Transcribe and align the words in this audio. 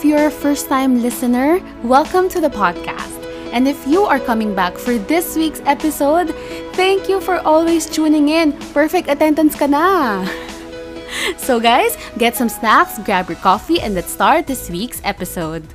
If 0.00 0.06
you're 0.06 0.28
a 0.28 0.30
first 0.30 0.66
time 0.66 1.02
listener, 1.02 1.60
welcome 1.84 2.26
to 2.30 2.40
the 2.40 2.48
podcast. 2.48 3.20
And 3.52 3.68
if 3.68 3.76
you 3.86 4.04
are 4.04 4.18
coming 4.18 4.54
back 4.54 4.78
for 4.78 4.96
this 4.96 5.36
week's 5.36 5.60
episode, 5.66 6.34
thank 6.72 7.06
you 7.06 7.20
for 7.20 7.36
always 7.40 7.84
tuning 7.84 8.30
in. 8.30 8.56
Perfect 8.72 9.10
attendance 9.12 9.60
ka 9.60 9.66
na. 9.66 10.24
So, 11.36 11.60
guys, 11.60 12.00
get 12.16 12.32
some 12.32 12.48
snacks, 12.48 12.96
grab 13.04 13.28
your 13.28 13.36
coffee, 13.44 13.76
and 13.76 13.92
let's 13.92 14.08
start 14.10 14.46
this 14.46 14.70
week's 14.70 15.04
episode. 15.04 15.68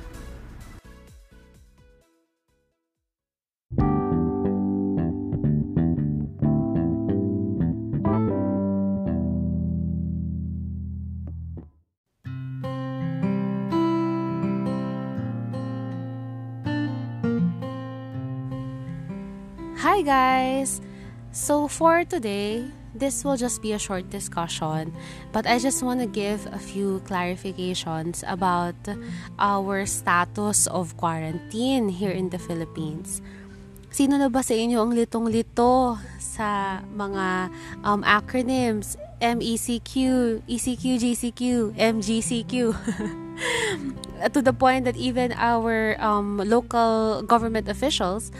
Hi, 19.86 20.02
guys! 20.02 20.82
So, 21.30 21.70
for 21.70 22.02
today, 22.02 22.66
this 22.90 23.22
will 23.22 23.38
just 23.38 23.62
be 23.62 23.70
a 23.70 23.78
short 23.78 24.10
discussion, 24.10 24.90
but 25.30 25.46
I 25.46 25.62
just 25.62 25.78
want 25.78 26.02
to 26.02 26.10
give 26.10 26.42
a 26.50 26.58
few 26.58 26.98
clarifications 27.06 28.26
about 28.26 28.74
our 29.38 29.86
status 29.86 30.66
of 30.66 30.98
quarantine 30.98 31.86
here 31.86 32.10
in 32.10 32.34
the 32.34 32.38
Philippines. 32.42 33.22
Sino 33.94 34.18
na 34.18 34.26
ba 34.26 34.42
sa 34.42 34.58
inyo 34.58 34.82
ang 34.82 34.90
litong-lito 34.90 36.02
sa 36.18 36.82
mga 36.90 37.54
um, 37.86 38.02
acronyms? 38.02 38.98
MECQ, 39.22 40.42
ECQ, 40.50 40.84
GCQ, 40.98 41.40
MGCQ. 41.78 42.52
to 44.34 44.42
the 44.42 44.52
point 44.52 44.82
that 44.82 44.98
even 44.98 45.30
our 45.38 45.94
um, 46.02 46.42
local 46.42 47.22
government 47.22 47.70
officials 47.70 48.34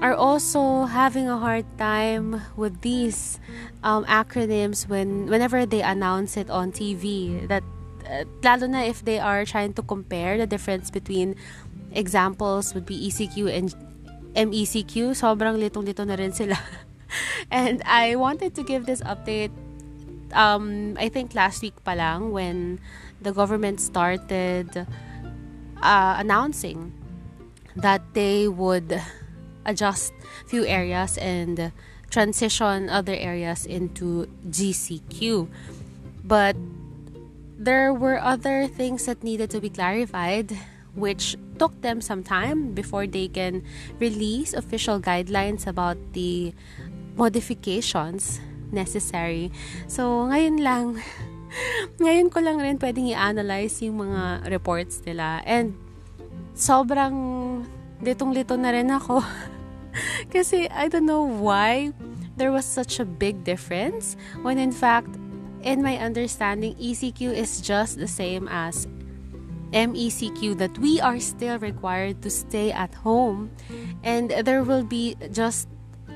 are 0.00 0.14
also 0.14 0.84
having 0.84 1.28
a 1.28 1.36
hard 1.36 1.66
time 1.78 2.40
with 2.56 2.80
these 2.82 3.40
um, 3.82 4.04
acronyms 4.06 4.88
when 4.88 5.26
whenever 5.26 5.66
they 5.66 5.82
announce 5.82 6.36
it 6.36 6.48
on 6.50 6.70
TV 6.70 7.42
that 7.48 7.62
uh, 8.06 8.24
lalo 8.42 8.66
na 8.66 8.86
if 8.86 9.04
they 9.04 9.18
are 9.18 9.44
trying 9.44 9.72
to 9.74 9.82
compare 9.82 10.38
the 10.38 10.46
difference 10.46 10.90
between 10.90 11.34
examples 11.92 12.74
would 12.74 12.86
be 12.86 13.08
ECQ 13.10 13.50
and 13.50 13.74
MECQ 14.38 15.18
sobrang 15.18 15.58
litong-lito 15.58 16.06
na 16.06 16.14
rin 16.14 16.30
sila. 16.30 16.58
And 17.50 17.82
I 17.88 18.14
wanted 18.14 18.54
to 18.54 18.62
give 18.62 18.84
this 18.84 19.00
update 19.02 19.50
um, 20.32 20.96
I 20.98 21.08
think 21.08 21.34
last 21.34 21.62
week 21.62 21.74
pa 21.84 21.92
lang 21.92 22.30
when 22.30 22.80
the 23.20 23.32
government 23.32 23.80
started 23.80 24.86
uh, 25.82 26.14
announcing 26.18 26.92
that 27.76 28.02
they 28.14 28.48
would 28.48 29.00
adjust 29.64 30.12
few 30.46 30.64
areas 30.64 31.18
and 31.18 31.72
transition 32.10 32.88
other 32.88 33.14
areas 33.14 33.66
into 33.66 34.26
GCQ. 34.48 35.48
But 36.24 36.56
there 37.58 37.92
were 37.92 38.18
other 38.20 38.66
things 38.66 39.06
that 39.06 39.22
needed 39.22 39.50
to 39.50 39.60
be 39.60 39.68
clarified, 39.68 40.56
which 40.94 41.36
took 41.58 41.74
them 41.82 42.00
some 42.00 42.22
time 42.22 42.72
before 42.72 43.06
they 43.06 43.28
can 43.28 43.62
release 43.98 44.54
official 44.54 45.00
guidelines 45.00 45.66
about 45.66 45.98
the 46.12 46.54
modifications 47.16 48.40
necessary. 48.70 49.50
So, 49.90 50.30
ngayon 50.30 50.62
lang, 50.62 51.02
ngayon 52.02 52.30
ko 52.30 52.38
lang 52.40 52.62
rin 52.62 52.78
pwedeng 52.78 53.10
i-analyze 53.10 53.82
yung 53.82 54.06
mga 54.06 54.46
reports 54.52 55.02
nila. 55.02 55.42
And, 55.42 55.74
sobrang 56.54 57.14
litong-lito 58.02 58.54
na 58.58 58.70
rin 58.70 58.90
ako. 58.90 59.22
Kasi 60.34 60.68
I 60.70 60.88
don't 60.88 61.06
know 61.06 61.24
why 61.24 61.92
there 62.38 62.52
was 62.52 62.64
such 62.64 63.00
a 63.00 63.04
big 63.04 63.42
difference 63.42 64.16
when 64.46 64.58
in 64.58 64.70
fact 64.70 65.10
in 65.62 65.82
my 65.82 65.98
understanding 65.98 66.74
ECQ 66.78 67.34
is 67.34 67.60
just 67.60 67.98
the 67.98 68.06
same 68.06 68.46
as 68.46 68.86
MECQ 69.74 70.56
that 70.58 70.78
we 70.78 71.00
are 71.00 71.18
still 71.18 71.58
required 71.58 72.22
to 72.22 72.30
stay 72.30 72.70
at 72.70 72.94
home 72.94 73.50
and 74.02 74.30
there 74.46 74.62
will 74.62 74.84
be 74.84 75.16
just 75.32 75.68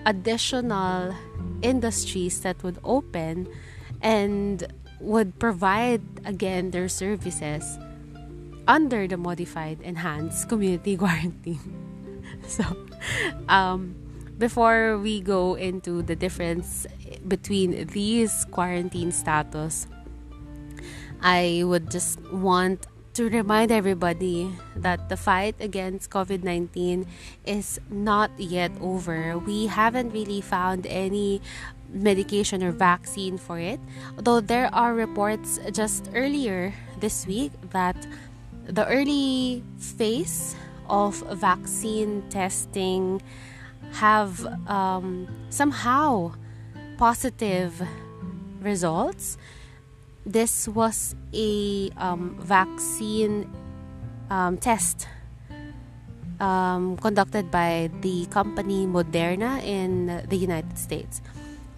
additional 0.07 1.15
industries 1.61 2.41
that 2.41 2.63
would 2.63 2.79
open 2.85 3.47
and 4.01 4.65
would 5.01 5.39
provide 5.39 6.01
again 6.25 6.71
their 6.71 6.89
services 6.89 7.79
under 8.67 9.07
the 9.07 9.17
modified 9.17 9.81
enhanced 9.83 10.49
community 10.49 10.97
quarantine. 11.03 11.83
So 12.47 12.65
um, 13.49 13.95
before 14.39 14.99
we 14.99 15.21
go 15.21 15.55
into 15.55 16.03
the 16.03 16.17
difference 16.17 16.87
between 17.27 17.87
these 17.89 18.47
quarantine 18.51 19.13
status, 19.13 19.87
I 21.23 21.63
would 21.65 21.91
just 21.91 22.21
want 22.33 22.87
to 23.15 23.29
remind 23.29 23.71
everybody 23.71 24.51
that 24.75 25.09
the 25.09 25.17
fight 25.17 25.55
against 25.61 26.11
COVID 26.11 26.43
19 26.43 27.07
is 27.45 27.79
not 27.91 28.31
yet 28.39 28.73
over. 28.81 29.39
We 29.39 29.67
haven't 29.67 30.11
really 30.11 30.41
found 30.41 30.87
any 30.87 31.43
medication 31.93 32.65
or 32.65 32.73
vaccine 32.73 33.37
for 33.37 33.59
it, 33.59 33.79
although 34.17 34.41
there 34.41 34.73
are 34.75 34.95
reports 34.95 35.61
just 35.73 36.09
earlier 36.15 36.73
this 37.01 37.27
week 37.27 37.53
that 37.71 37.97
the 38.67 38.87
early 38.87 39.63
phase 39.79 40.55
of 40.89 41.17
vaccine 41.39 42.23
testing 42.31 43.23
have 43.93 44.47
um, 44.69 45.29
somehow 45.51 46.33
positive 46.99 47.83
results. 48.61 49.37
This 50.25 50.69
was 50.69 51.15
a 51.35 51.91
um, 51.97 52.39
vaccine 52.41 53.51
um, 54.31 54.57
test 54.59 55.09
um, 56.41 56.97
conducted 56.97 57.51
by 57.51 57.91
the 58.01 58.27
company 58.27 58.87
Moderna 58.87 59.63
in 59.63 60.25
the 60.29 60.37
United 60.37 60.79
States. 60.79 61.21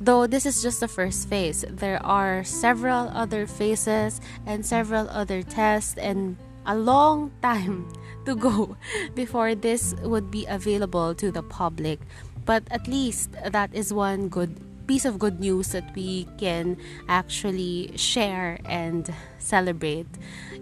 Though 0.00 0.26
this 0.26 0.44
is 0.44 0.62
just 0.62 0.80
the 0.80 0.88
first 0.88 1.28
phase, 1.28 1.64
there 1.68 2.04
are 2.04 2.44
several 2.44 3.08
other 3.14 3.46
phases 3.46 4.20
and 4.44 4.66
several 4.66 5.08
other 5.08 5.42
tests 5.42 5.96
and 5.96 6.36
a 6.66 6.76
long 6.76 7.30
time 7.42 7.88
to 8.24 8.34
go 8.34 8.76
before 9.14 9.54
this 9.54 9.94
would 10.02 10.30
be 10.30 10.46
available 10.46 11.14
to 11.14 11.30
the 11.30 11.42
public. 11.42 12.00
But 12.44 12.64
at 12.70 12.86
least 12.88 13.32
that 13.44 13.74
is 13.74 13.92
one 13.92 14.28
good 14.28 14.60
piece 14.86 15.04
of 15.04 15.18
good 15.18 15.40
news 15.40 15.72
that 15.72 15.94
we 15.94 16.28
can 16.36 16.76
actually 17.08 17.92
share 17.96 18.58
and 18.64 19.08
celebrate. 19.38 20.06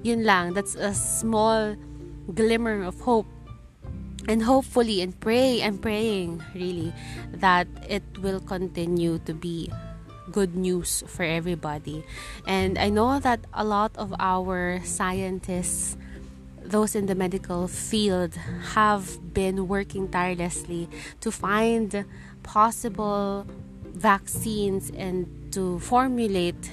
Yun 0.03 0.25
lang, 0.25 0.55
that's 0.55 0.75
a 0.75 0.95
small 0.95 1.75
glimmer 2.35 2.83
of 2.83 3.01
hope. 3.01 3.27
And 4.29 4.41
hopefully, 4.41 5.03
and 5.03 5.19
pray, 5.19 5.61
and 5.61 5.83
praying 5.83 6.43
really 6.55 6.95
that 7.35 7.67
it 7.89 8.05
will 8.23 8.39
continue 8.39 9.19
to 9.27 9.35
be 9.35 9.69
good 10.31 10.55
news 10.55 11.03
for 11.07 11.25
everybody. 11.25 12.05
And 12.47 12.79
I 12.79 12.89
know 12.89 13.19
that 13.19 13.41
a 13.53 13.65
lot 13.65 13.93
of 13.97 14.15
our 14.19 14.81
scientists 14.85 15.97
those 16.65 16.95
in 16.95 17.07
the 17.07 17.15
medical 17.15 17.67
field 17.69 18.35
have 18.75 19.35
been 19.35 19.69
working 19.69 20.09
tirelessly 20.09 20.89
to 21.21 21.31
find 21.31 22.05
possible 22.43 23.47
vaccines 23.93 24.91
and 24.97 25.27
to 25.53 25.79
formulate 25.81 26.71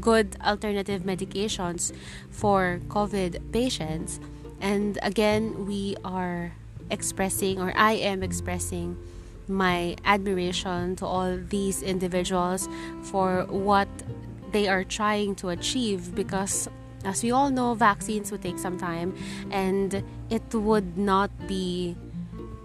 good 0.00 0.36
alternative 0.44 1.02
medications 1.02 1.92
for 2.30 2.80
COVID 2.88 3.52
patients. 3.52 4.20
And 4.60 4.98
again, 5.02 5.66
we 5.66 5.96
are 6.04 6.52
expressing, 6.90 7.60
or 7.60 7.72
I 7.76 7.92
am 7.92 8.22
expressing, 8.22 8.96
my 9.52 9.96
admiration 10.04 10.96
to 10.96 11.06
all 11.06 11.38
these 11.48 11.82
individuals 11.82 12.68
for 13.02 13.46
what 13.48 13.88
they 14.52 14.68
are 14.68 14.84
trying 14.84 15.34
to 15.36 15.48
achieve 15.48 16.14
because 16.14 16.68
as 17.04 17.22
we 17.22 17.30
all 17.32 17.50
know, 17.50 17.74
vaccines 17.74 18.30
would 18.30 18.42
take 18.42 18.58
some 18.58 18.78
time 18.78 19.14
and 19.50 20.04
it 20.30 20.54
would 20.54 20.96
not 20.96 21.30
be 21.48 21.96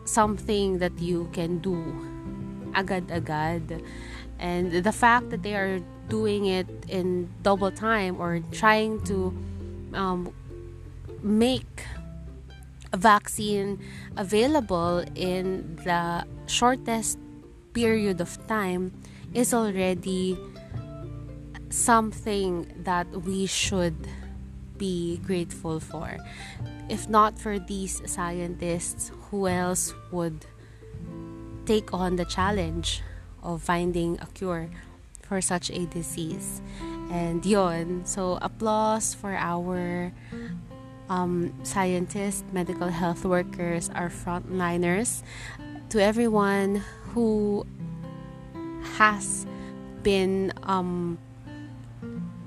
something 0.05 0.77
that 0.77 0.97
you 0.99 1.29
can 1.33 1.57
do 1.59 1.75
agad-agad. 2.75 3.81
And 4.39 4.71
the 4.71 4.91
fact 4.91 5.31
that 5.31 5.41
they 5.41 5.55
are 5.55 5.79
doing 6.09 6.45
it 6.45 6.67
in 6.87 7.29
double 7.41 7.71
time 7.71 8.21
or 8.21 8.41
trying 8.51 9.01
to 9.05 9.33
um, 9.93 10.33
make 11.23 11.83
vaccine 12.95 13.79
available 14.15 15.03
in 15.15 15.75
the 15.83 16.25
shortest 16.47 17.19
period 17.73 18.21
of 18.21 18.35
time 18.47 18.91
is 19.33 19.53
already 19.53 20.37
something 21.69 22.71
that 22.83 23.07
we 23.23 23.45
should 23.45 24.07
be 24.77 25.17
grateful 25.25 25.79
for. 25.79 26.17
If 26.89 27.09
not 27.09 27.37
for 27.37 27.59
these 27.59 28.01
scientists, 28.09 29.11
who 29.29 29.47
else 29.47 29.93
would 30.11 30.45
take 31.65 31.93
on 31.93 32.15
the 32.15 32.25
challenge 32.25 33.01
of 33.43 33.61
finding 33.61 34.17
a 34.21 34.27
cure 34.33 34.69
for 35.21 35.41
such 35.41 35.69
a 35.69 35.85
disease? 35.87 36.61
And 37.11 37.45
yon, 37.45 38.05
so 38.05 38.39
applause 38.41 39.13
for 39.13 39.35
our 39.35 40.13
um, 41.09 41.53
scientists, 41.63 42.43
medical 42.51 42.89
health 42.89 43.25
workers, 43.25 43.89
our 43.95 44.09
frontliners, 44.09 45.23
to 45.89 46.01
everyone 46.01 46.83
who 47.13 47.65
has 48.97 49.45
been 50.03 50.53
um, 50.63 51.17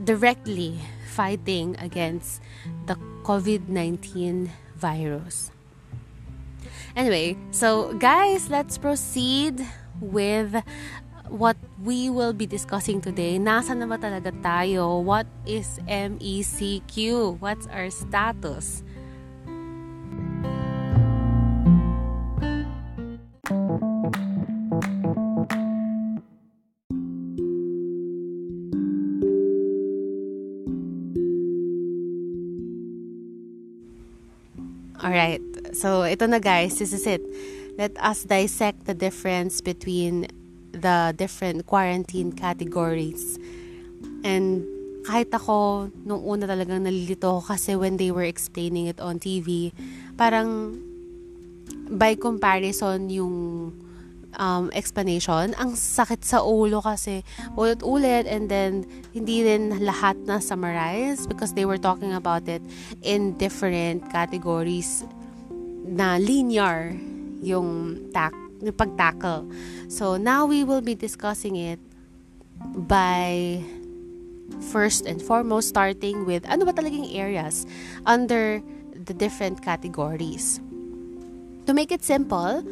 directly 0.05 0.79
fighting 1.09 1.77
against 1.79 2.41
the 2.87 2.95
COVID 3.23 3.69
19 3.69 4.51
virus. 4.77 5.51
Anyway, 6.97 7.37
so 7.51 7.95
guys, 7.95 8.51
let's 8.51 8.79
proceed 8.79 9.67
with 10.01 10.63
what 11.31 11.57
we 11.83 12.11
will 12.11 12.35
be 12.35 12.47
discussing 12.47 13.01
today. 13.01 13.39
Nasa 13.39 13.73
na 13.79 13.87
ba 13.87 13.97
talaga 13.97 14.35
tayo? 14.43 14.99
What 15.01 15.31
is 15.47 15.79
MECQ? 15.87 17.39
What's 17.39 17.71
our 17.71 17.89
status? 17.89 18.83
Alright, 35.01 35.41
so 35.73 36.05
ito 36.05 36.29
na 36.29 36.37
guys, 36.39 36.77
this 36.77 36.93
is 36.93 37.09
it. 37.09 37.25
Let 37.81 37.97
us 37.97 38.29
dissect 38.29 38.85
the 38.85 38.93
difference 38.93 39.65
between 39.65 40.29
the 40.73 41.15
different 41.17 41.67
quarantine 41.67 42.33
categories. 42.33 43.39
And 44.25 44.65
kahit 45.05 45.33
ako, 45.33 45.89
nung 46.05 46.23
una 46.25 46.45
talagang 46.45 46.85
nalilito 46.85 47.41
kasi 47.41 47.77
when 47.77 47.97
they 47.97 48.13
were 48.13 48.27
explaining 48.27 48.87
it 48.87 49.01
on 49.01 49.19
TV, 49.19 49.73
parang 50.15 50.77
by 51.91 52.15
comparison 52.15 53.11
yung 53.11 53.35
um, 54.39 54.71
explanation, 54.77 55.57
ang 55.59 55.75
sakit 55.75 56.23
sa 56.23 56.45
ulo 56.45 56.85
kasi 56.85 57.27
ulit-ulit 57.57 58.29
and 58.29 58.47
then 58.53 58.87
hindi 59.11 59.43
rin 59.43 59.75
lahat 59.83 60.15
na 60.29 60.39
summarize 60.39 61.27
because 61.27 61.57
they 61.57 61.65
were 61.67 61.81
talking 61.81 62.15
about 62.15 62.47
it 62.47 62.63
in 63.03 63.35
different 63.41 64.05
categories 64.13 65.03
na 65.91 66.21
linear 66.21 66.95
yung 67.43 67.99
tak 68.15 68.37
yung 68.61 68.77
pag-tackle. 68.77 69.49
So 69.89 70.17
now 70.17 70.45
we 70.47 70.65
will 70.65 70.85
be 70.85 70.95
discussing 70.95 71.57
it 71.57 71.81
by 72.89 73.61
first 74.71 75.07
and 75.09 75.23
foremost 75.23 75.73
starting 75.73 76.29
with 76.29 76.45
ano 76.45 76.69
ba 76.69 76.77
talagang 76.77 77.09
areas 77.09 77.65
under 78.05 78.61
the 78.93 79.17
different 79.17 79.65
categories. 79.65 80.61
To 81.65 81.73
make 81.73 81.93
it 81.93 82.05
simple, 82.05 82.65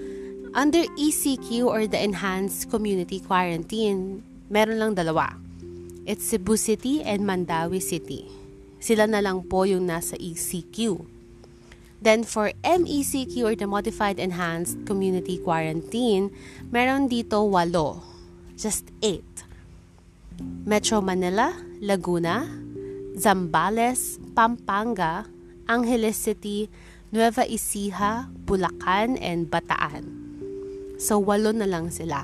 under 0.52 0.84
ECQ 0.96 1.64
or 1.64 1.86
the 1.86 2.00
Enhanced 2.00 2.68
Community 2.68 3.20
Quarantine, 3.20 4.24
meron 4.50 4.80
lang 4.80 4.92
dalawa. 4.96 5.36
It's 6.08 6.24
Cebu 6.24 6.56
City 6.56 7.04
and 7.04 7.24
Mandawi 7.24 7.84
City. 7.84 8.24
Sila 8.80 9.04
na 9.04 9.20
lang 9.20 9.44
po 9.44 9.68
yung 9.68 9.84
nasa 9.84 10.16
ECQ. 10.16 11.04
Then 11.98 12.22
for 12.22 12.54
MECQ 12.62 13.34
or 13.42 13.54
the 13.58 13.66
Modified 13.66 14.22
Enhanced 14.22 14.86
Community 14.86 15.42
Quarantine, 15.42 16.30
meron 16.70 17.10
dito 17.10 17.42
walo. 17.42 18.06
Just 18.54 18.86
eight. 19.02 19.26
Metro 20.62 21.02
Manila, 21.02 21.50
Laguna, 21.82 22.46
Zambales, 23.18 24.22
Pampanga, 24.34 25.26
Angeles 25.66 26.14
City, 26.14 26.70
Nueva 27.10 27.42
Ecija, 27.42 28.30
Bulacan, 28.46 29.18
and 29.18 29.50
Bataan. 29.50 30.06
So, 31.02 31.18
walo 31.18 31.50
na 31.50 31.66
lang 31.66 31.90
sila. 31.90 32.22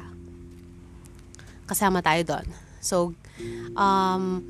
Kasama 1.67 1.99
tayo 1.99 2.23
doon. 2.23 2.47
So, 2.79 3.17
um, 3.75 4.45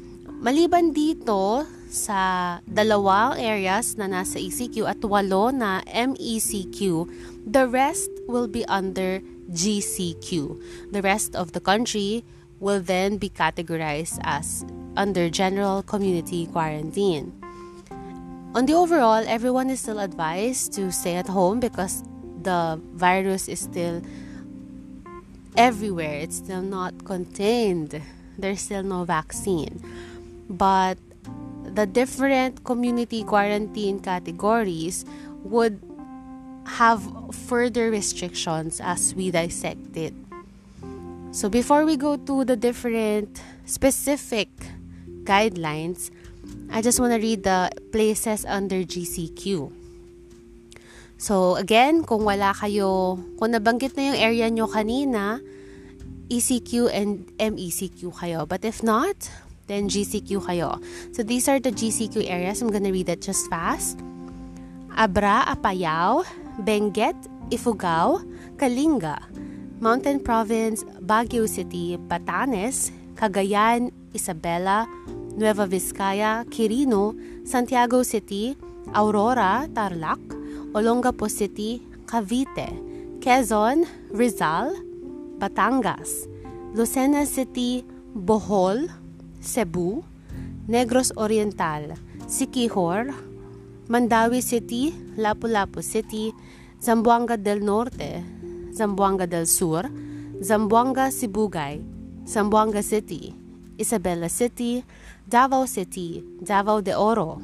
maliban 0.44 0.92
dito, 0.92 1.64
sa 1.94 2.58
dalawang 2.66 3.38
areas 3.38 3.94
na 3.94 4.10
nasa 4.10 4.42
ECQ 4.42 4.90
at 4.90 5.00
walo 5.06 5.54
na 5.54 5.80
MECQ, 5.86 7.06
the 7.46 7.70
rest 7.70 8.10
will 8.26 8.50
be 8.50 8.66
under 8.66 9.22
GCQ. 9.54 10.58
The 10.90 11.02
rest 11.02 11.38
of 11.38 11.54
the 11.54 11.62
country 11.62 12.26
will 12.58 12.82
then 12.82 13.16
be 13.16 13.30
categorized 13.30 14.18
as 14.26 14.66
under 14.98 15.30
general 15.30 15.82
community 15.82 16.46
quarantine. 16.50 17.32
On 18.54 18.66
the 18.66 18.74
overall, 18.74 19.22
everyone 19.26 19.70
is 19.70 19.80
still 19.80 19.98
advised 19.98 20.72
to 20.74 20.90
stay 20.92 21.16
at 21.16 21.26
home 21.26 21.58
because 21.58 22.02
the 22.42 22.80
virus 22.94 23.48
is 23.48 23.60
still 23.60 24.02
everywhere. 25.56 26.22
It's 26.22 26.36
still 26.36 26.62
not 26.62 27.04
contained. 27.04 28.00
There's 28.38 28.60
still 28.60 28.82
no 28.82 29.04
vaccine. 29.04 29.82
But 30.48 30.98
the 31.74 31.86
different 31.86 32.64
community 32.64 33.22
quarantine 33.22 33.98
categories 33.98 35.04
would 35.42 35.82
have 36.78 37.02
further 37.34 37.90
restrictions 37.90 38.80
as 38.80 39.14
we 39.14 39.30
dissect 39.30 39.96
it. 39.96 40.14
So, 41.34 41.50
before 41.50 41.84
we 41.84 41.96
go 41.96 42.16
to 42.16 42.44
the 42.44 42.56
different 42.56 43.42
specific 43.66 44.48
guidelines, 45.24 46.10
I 46.70 46.80
just 46.80 47.00
want 47.00 47.12
to 47.12 47.18
read 47.18 47.42
the 47.42 47.70
places 47.90 48.46
under 48.46 48.86
GCQ. 48.86 49.72
So, 51.18 51.56
again, 51.56 52.04
kung 52.04 52.22
wala 52.22 52.54
kayo, 52.54 53.18
kung 53.38 53.50
nabanggit 53.50 53.98
na 53.98 54.14
yung 54.14 54.18
area 54.18 54.46
nyo 54.46 54.70
kanina, 54.70 55.42
ECQ 56.30 56.90
and 56.94 57.26
MECQ 57.36 58.14
kayo. 58.14 58.46
But 58.48 58.64
if 58.64 58.82
not, 58.82 59.16
then 59.66 59.88
GCQ 59.88 60.44
kayo. 60.44 60.80
So 61.12 61.22
these 61.22 61.48
are 61.48 61.60
the 61.60 61.72
GCQ 61.72 62.28
areas. 62.28 62.60
I'm 62.60 62.70
gonna 62.70 62.92
read 62.92 63.08
it 63.08 63.22
just 63.22 63.48
fast. 63.48 64.00
Abra, 64.94 65.44
Apayao, 65.50 66.22
Benguet, 66.62 67.16
Ifugao, 67.50 68.22
Kalinga, 68.56 69.18
Mountain 69.80 70.20
Province, 70.20 70.84
Baguio 71.02 71.48
City, 71.48 71.98
Batanes, 71.98 72.92
Cagayan, 73.16 73.90
Isabela, 74.14 74.86
Nueva 75.36 75.66
Vizcaya, 75.66 76.46
Quirino, 76.46 77.14
Santiago 77.44 78.02
City, 78.02 78.56
Aurora, 78.94 79.66
Tarlac, 79.74 80.22
Olongapo 80.72 81.28
City, 81.28 81.82
Cavite, 82.06 82.70
Quezon, 83.18 83.84
Rizal, 84.10 84.74
Batangas, 85.38 86.28
Lucena 86.74 87.26
City, 87.26 87.84
Bohol, 88.14 88.88
Cebu, 89.44 90.02
Negros 90.66 91.12
Oriental, 91.16 91.94
Siquijor, 92.26 93.12
Mandawi 93.88 94.40
City, 94.40 94.94
Lapu-Lapu 95.16 95.82
City, 95.82 96.32
Zamboanga 96.80 97.36
del 97.36 97.62
Norte, 97.62 98.24
Zamboanga 98.72 99.26
del 99.26 99.46
Sur, 99.46 99.90
Zamboanga 100.40 101.10
Sibugay, 101.10 101.82
Zamboanga 102.26 102.82
City, 102.82 103.34
Isabela 103.76 104.28
City, 104.28 104.82
Davao 105.26 105.66
City, 105.66 106.24
Davao 106.40 106.80
de 106.80 106.94
Oro, 106.94 107.38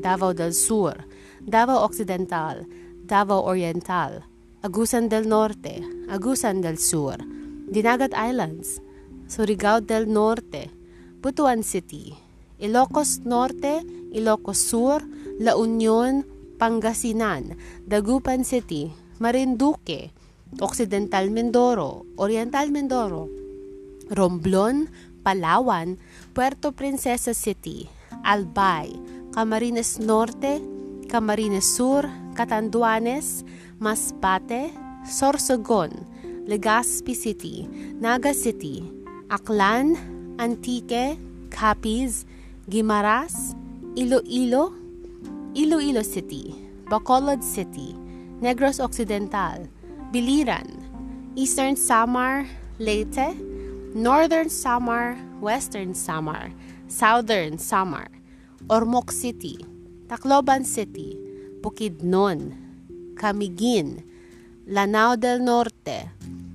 Davao 0.00 0.34
del 0.34 0.52
Sur, 0.52 1.06
Davao 1.40 1.84
Occidental, 1.84 2.66
Davao 3.06 3.44
Oriental, 3.44 4.24
Agusan 4.62 5.08
del 5.08 5.28
Norte, 5.28 5.82
Agusan 6.08 6.60
del 6.60 6.78
Sur, 6.78 7.18
Dinagat 7.70 8.12
Islands, 8.12 8.82
Surigao 9.28 9.80
del 9.80 10.08
Norte, 10.12 10.70
Butuan 11.24 11.64
City, 11.64 12.12
Ilocos 12.60 13.24
Norte, 13.24 13.80
Ilocos 14.12 14.60
Sur, 14.60 15.00
La 15.40 15.56
Union, 15.56 16.20
Pangasinan, 16.60 17.56
Dagupan 17.88 18.44
City, 18.44 18.92
Marinduque, 19.18 20.12
Occidental 20.60 21.30
Mindoro, 21.30 22.04
Oriental 22.20 22.68
Mindoro, 22.70 23.32
Romblon, 24.12 24.92
Palawan, 25.24 25.96
Puerto 26.36 26.72
Princesa 26.72 27.32
City, 27.32 27.88
Albay, 28.22 28.92
Camarines 29.32 30.00
Norte, 30.00 30.60
Camarines 31.08 31.64
Sur, 31.64 32.04
Catanduanes, 32.36 33.48
Masbate, 33.80 34.76
Sorsogon, 35.08 35.88
Legazpi 36.44 37.14
City, 37.16 37.64
Naga 37.96 38.34
City, 38.34 38.84
Aklan, 39.32 40.13
Antique, 40.38 41.18
Capiz, 41.50 42.26
Guimaras, 42.68 43.54
Iloilo, 43.94 44.72
Iloilo 45.54 46.02
City, 46.02 46.54
Bacolod 46.90 47.42
City, 47.42 47.94
Negros 48.40 48.80
Occidental, 48.80 49.68
Biliran, 50.12 50.66
Eastern 51.36 51.76
Samar, 51.76 52.46
Leyte, 52.78 53.34
Northern 53.94 54.50
Samar, 54.50 55.16
Western 55.40 55.94
Samar, 55.94 56.50
Southern 56.88 57.58
Samar, 57.58 58.10
Ormoc 58.68 59.12
City, 59.12 59.58
Tacloban 60.08 60.64
City, 60.64 61.16
Bukidnon, 61.62 63.14
Camiguin, 63.14 64.02
Lanao 64.66 65.16
del 65.16 65.40
Norte, 65.40 66.10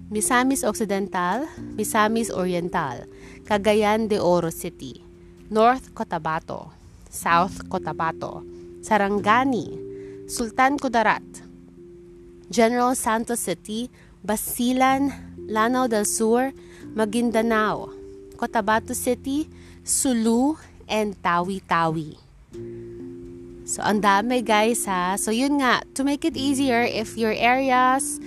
Misamis 0.09 0.65
Occidental, 0.65 1.45
Misamis 1.77 2.33
Oriental, 2.33 3.05
Cagayan 3.45 4.09
de 4.09 4.17
Oro 4.17 4.49
City, 4.49 5.05
North 5.53 5.93
Cotabato, 5.93 6.73
South 7.13 7.69
Cotabato, 7.69 8.41
Sarangani, 8.81 9.77
Sultan 10.25 10.81
Kudarat, 10.81 11.21
General 12.49 12.97
Santos 12.97 13.37
City, 13.37 13.93
Basilan, 14.25 15.13
Lanao 15.45 15.85
del 15.85 16.09
Sur, 16.09 16.57
Maguindanao, 16.97 17.93
Cotabato 18.33 18.97
City, 18.97 19.45
Sulu, 19.85 20.57
and 20.89 21.21
Tawi-Tawi. 21.21 22.17
So, 23.69 23.85
ang 23.85 24.01
dami 24.01 24.41
guys 24.41 24.89
ha. 24.89 25.13
So, 25.21 25.29
yun 25.29 25.61
nga, 25.61 25.85
to 25.93 26.01
make 26.01 26.25
it 26.25 26.33
easier, 26.33 26.81
if 26.81 27.13
your 27.13 27.37
areas 27.37 28.17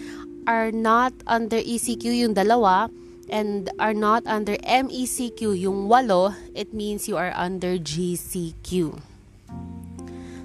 are 0.46 0.70
not 0.72 1.12
under 1.26 1.58
ECQ 1.58 2.04
yung 2.04 2.34
dalawa 2.34 2.90
and 3.30 3.70
are 3.78 3.94
not 3.94 4.26
under 4.26 4.56
MECQ 4.62 5.56
yung 5.56 5.88
walo, 5.88 6.34
it 6.54 6.74
means 6.74 7.08
you 7.08 7.16
are 7.16 7.32
under 7.36 7.78
GCQ. 7.78 8.98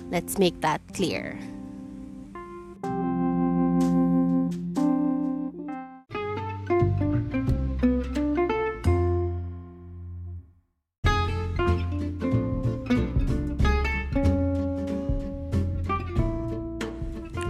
Let's 0.09 0.39
make 0.39 0.61
that 0.61 0.81
clear. 0.93 1.37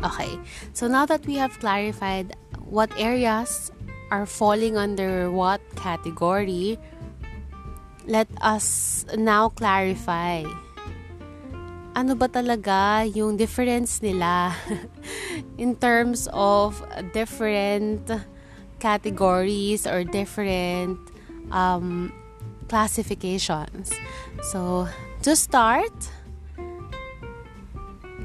Okay, 0.08 0.40
so 0.72 0.88
now 0.88 1.06
that 1.06 1.26
we 1.28 1.36
have 1.36 1.60
clarified 1.60 2.32
what 2.64 2.88
areas 2.96 3.76
are 4.08 4.26
falling 4.26 4.78
under 4.80 5.28
what 5.28 5.60
category, 5.76 6.80
let 8.08 8.32
us 8.40 9.04
now 9.20 9.50
clarify. 9.52 10.48
Ano 11.92 12.16
ba 12.16 12.32
talaga 12.32 13.04
yung 13.04 13.36
difference 13.36 14.00
nila 14.00 14.56
in 15.60 15.76
terms 15.76 16.32
of 16.32 16.80
different 17.12 18.08
categories 18.80 19.84
or 19.84 20.08
different 20.08 21.04
um, 21.52 22.16
classifications? 22.72 23.92
So, 24.56 24.88
to 25.28 25.36
start, 25.36 25.92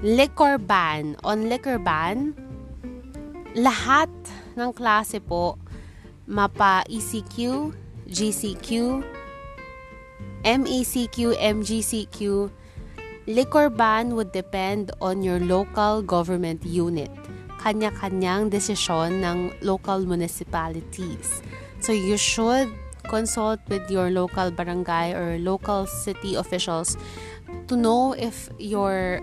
liquor 0.03 0.59
ban. 0.59 1.15
On 1.23 1.47
liquor 1.47 1.79
ban, 1.79 2.35
lahat 3.55 4.11
ng 4.59 4.75
klase 4.75 5.23
po, 5.23 5.57
mapa 6.27 6.83
ECQ, 6.91 7.71
GCQ, 8.11 9.01
MECQ, 10.43 11.17
MGCQ, 11.39 12.51
liquor 13.31 13.71
ban 13.71 14.19
would 14.19 14.35
depend 14.35 14.91
on 14.99 15.23
your 15.23 15.39
local 15.39 16.03
government 16.03 16.67
unit. 16.67 17.11
Kanya-kanyang 17.63 18.51
desisyon 18.51 19.23
ng 19.23 19.39
local 19.63 20.03
municipalities. 20.03 21.39
So 21.79 21.95
you 21.95 22.19
should 22.19 22.75
consult 23.07 23.63
with 23.71 23.87
your 23.87 24.11
local 24.11 24.51
barangay 24.51 25.15
or 25.15 25.39
local 25.39 25.87
city 25.87 26.35
officials 26.35 26.99
to 27.71 27.79
know 27.79 28.19
if 28.19 28.51
your 28.59 29.23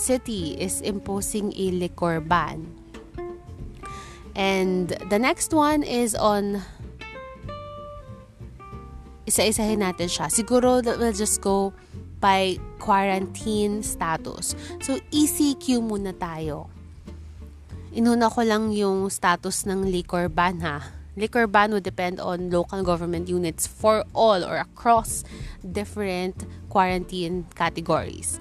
city 0.00 0.56
is 0.56 0.80
imposing 0.80 1.52
a 1.52 1.70
liquor 1.76 2.24
ban. 2.24 2.64
And 4.32 4.96
the 5.12 5.20
next 5.20 5.52
one 5.52 5.84
is 5.84 6.16
on 6.16 6.64
isa-isahin 9.28 9.84
natin 9.84 10.08
siya. 10.08 10.32
Siguro 10.32 10.80
we'll 10.80 11.12
just 11.12 11.44
go 11.44 11.76
by 12.18 12.56
quarantine 12.80 13.84
status. 13.84 14.56
So, 14.80 14.96
ECQ 15.12 15.84
muna 15.84 16.16
tayo. 16.16 16.72
Inuna 17.92 18.32
ko 18.32 18.40
lang 18.42 18.72
yung 18.72 19.12
status 19.12 19.68
ng 19.68 19.92
liquor 19.92 20.32
ban 20.32 20.62
ha. 20.64 20.82
Liquor 21.18 21.50
ban 21.50 21.74
would 21.74 21.82
depend 21.84 22.22
on 22.22 22.48
local 22.48 22.80
government 22.86 23.28
units 23.28 23.66
for 23.66 24.06
all 24.14 24.40
or 24.46 24.56
across 24.62 25.26
different 25.60 26.46
quarantine 26.70 27.44
categories. 27.58 28.38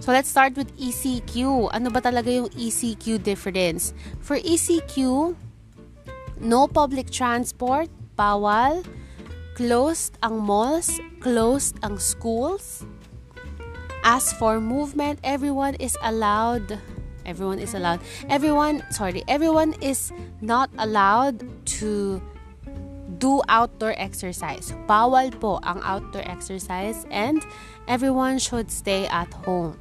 So 0.00 0.10
let's 0.10 0.28
start 0.28 0.56
with 0.56 0.74
ECQ. 0.74 1.70
Ano 1.70 1.90
ba 1.90 2.02
talaga 2.02 2.26
yung 2.26 2.50
ECQ 2.50 3.22
difference? 3.22 3.94
For 4.20 4.36
ECQ, 4.36 5.34
no 6.42 6.66
public 6.66 7.10
transport, 7.14 7.86
bawal, 8.18 8.82
closed 9.54 10.18
ang 10.22 10.42
malls, 10.42 10.98
closed 11.22 11.78
ang 11.86 12.02
schools. 12.02 12.82
As 14.02 14.34
for 14.34 14.60
movement, 14.60 15.22
everyone 15.22 15.78
is 15.78 15.96
allowed 16.02 16.80
everyone 17.24 17.56
is 17.56 17.72
allowed 17.72 18.04
everyone 18.28 18.84
sorry 18.92 19.24
everyone 19.32 19.72
is 19.80 20.12
not 20.44 20.68
allowed 20.76 21.40
to 21.64 22.20
do 23.18 23.40
outdoor 23.48 23.94
exercise. 23.96 24.76
Bawal 24.84 25.32
po 25.40 25.56
ang 25.64 25.80
outdoor 25.80 26.20
exercise 26.28 27.06
and 27.08 27.40
everyone 27.88 28.38
should 28.38 28.70
stay 28.70 29.06
at 29.06 29.32
home. 29.44 29.78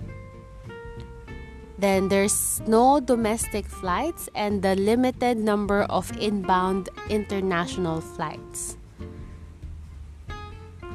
Then 1.78 2.08
there's 2.08 2.62
no 2.68 3.00
domestic 3.00 3.66
flights 3.66 4.30
and 4.36 4.62
the 4.62 4.76
limited 4.76 5.38
number 5.38 5.84
of 5.92 6.16
inbound 6.18 6.88
international 7.10 8.00
flights. 8.00 8.78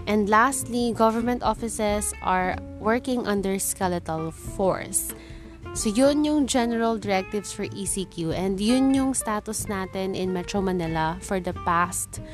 And 0.09 0.29
lastly, 0.31 0.95
government 0.97 1.43
offices 1.43 2.15
are 2.23 2.57
working 2.81 3.29
under 3.29 3.59
skeletal 3.59 4.31
force. 4.31 5.13
So, 5.75 5.93
yun 5.93 6.25
yung 6.25 6.47
general 6.47 6.97
directives 6.97 7.53
for 7.53 7.69
ECQ 7.69 8.33
and 8.33 8.57
yun 8.59 8.95
yung 8.95 9.13
status 9.13 9.69
natin 9.69 10.17
in 10.17 10.33
Metro 10.33 10.65
Manila 10.65 11.21
for 11.21 11.39
the 11.39 11.53
past 11.69 12.25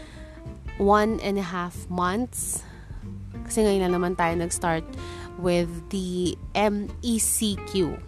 one 0.79 1.19
and 1.19 1.37
a 1.37 1.43
half 1.43 1.91
months 1.91 2.63
kasi 3.45 3.63
ngayon 3.63 3.89
lang 3.89 3.95
naman 3.95 4.13
tayo 4.17 4.35
nag-start 4.37 4.85
with 5.39 5.71
the 5.91 6.37
MECQ. 6.55 7.99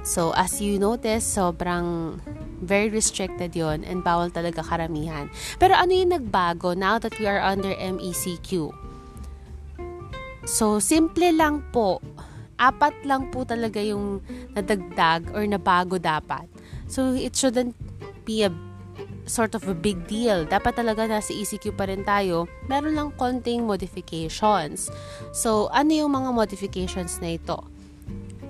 So, 0.00 0.32
as 0.32 0.58
you 0.58 0.80
notice, 0.80 1.22
sobrang 1.22 2.18
very 2.60 2.88
restricted 2.88 3.56
yon 3.56 3.84
and 3.84 4.00
bawal 4.04 4.32
talaga 4.32 4.64
karamihan. 4.64 5.28
Pero 5.60 5.76
ano 5.76 5.92
yung 5.92 6.12
nagbago 6.16 6.72
now 6.76 6.96
that 7.00 7.12
we 7.20 7.28
are 7.28 7.40
under 7.40 7.72
MECQ? 7.76 8.72
So, 10.48 10.80
simple 10.80 11.30
lang 11.36 11.64
po. 11.68 12.00
Apat 12.56 13.04
lang 13.04 13.28
po 13.32 13.44
talaga 13.44 13.80
yung 13.80 14.24
nadagdag 14.56 15.32
or 15.36 15.44
nabago 15.44 16.00
dapat. 16.00 16.48
So, 16.88 17.12
it 17.12 17.36
shouldn't 17.36 17.76
be 18.24 18.44
a 18.44 18.52
sort 19.30 19.54
of 19.54 19.62
a 19.70 19.76
big 19.78 20.10
deal. 20.10 20.42
Dapat 20.42 20.82
talaga 20.82 21.06
nasa 21.06 21.30
ECQ 21.30 21.78
pa 21.78 21.86
rin 21.86 22.02
tayo. 22.02 22.50
Meron 22.66 22.98
lang 22.98 23.10
konting 23.14 23.62
modifications. 23.62 24.90
So, 25.30 25.70
ano 25.70 25.94
yung 25.94 26.10
mga 26.10 26.34
modifications 26.34 27.22
na 27.22 27.38
ito? 27.38 27.62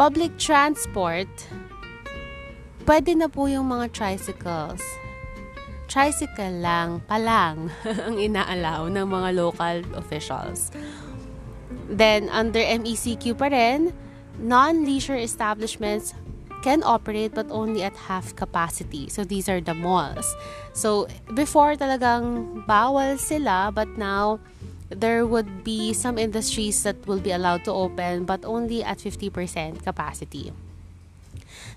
Public 0.01 0.41
transport, 0.41 1.29
pwede 2.89 3.13
na 3.13 3.29
po 3.29 3.45
yung 3.45 3.69
mga 3.69 3.93
tricycles. 3.93 4.81
Tricycle 5.91 6.65
lang, 6.65 7.05
pa 7.05 7.21
lang, 7.21 7.69
ang 8.09 8.17
inaalaw 8.17 8.89
ng 8.89 9.05
mga 9.05 9.29
local 9.37 9.77
officials. 10.01 10.73
Then, 11.91 12.33
under 12.33 12.63
MECQ 12.63 13.37
pa 13.37 13.53
rin, 13.53 13.93
non-leisure 14.41 15.21
establishments 15.21 16.17
can 16.62 16.83
operate 16.85 17.35
but 17.35 17.50
only 17.50 17.83
at 17.83 17.97
half 18.09 18.35
capacity. 18.37 19.09
So 19.09 19.25
these 19.25 19.49
are 19.49 19.61
the 19.61 19.75
malls. 19.75 20.37
So 20.73 21.09
before 21.35 21.75
talagang 21.76 22.64
bawal 22.67 23.19
sila 23.19 23.73
but 23.75 23.88
now 23.97 24.40
there 24.90 25.25
would 25.25 25.62
be 25.62 25.93
some 25.93 26.19
industries 26.19 26.83
that 26.83 27.07
will 27.07 27.21
be 27.21 27.31
allowed 27.31 27.64
to 27.64 27.73
open 27.73 28.25
but 28.25 28.45
only 28.45 28.83
at 28.83 28.99
50% 28.99 29.83
capacity. 29.83 30.52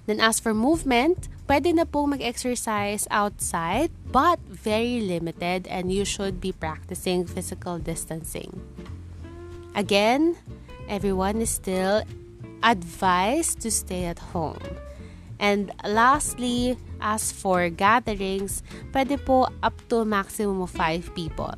Then 0.05 0.19
as 0.19 0.39
for 0.39 0.53
movement, 0.53 1.31
pwede 1.47 1.71
na 1.71 1.85
po 1.87 2.03
mag-exercise 2.07 3.07
outside 3.07 3.91
but 4.11 4.39
very 4.47 4.99
limited 4.99 5.67
and 5.67 5.93
you 5.93 6.03
should 6.03 6.41
be 6.41 6.51
practicing 6.51 7.23
physical 7.23 7.79
distancing. 7.79 8.59
Again, 9.75 10.35
everyone 10.89 11.39
is 11.41 11.49
still 11.49 12.03
advised 12.63 13.59
to 13.61 13.69
stay 13.69 14.05
at 14.07 14.19
home. 14.31 14.63
And 15.43 15.75
lastly, 15.83 16.79
as 17.03 17.35
for 17.35 17.67
gatherings, 17.67 18.63
pwede 18.95 19.19
po 19.27 19.51
up 19.59 19.75
to 19.91 20.07
maximum 20.07 20.63
of 20.63 20.71
5 20.71 21.11
people. 21.11 21.53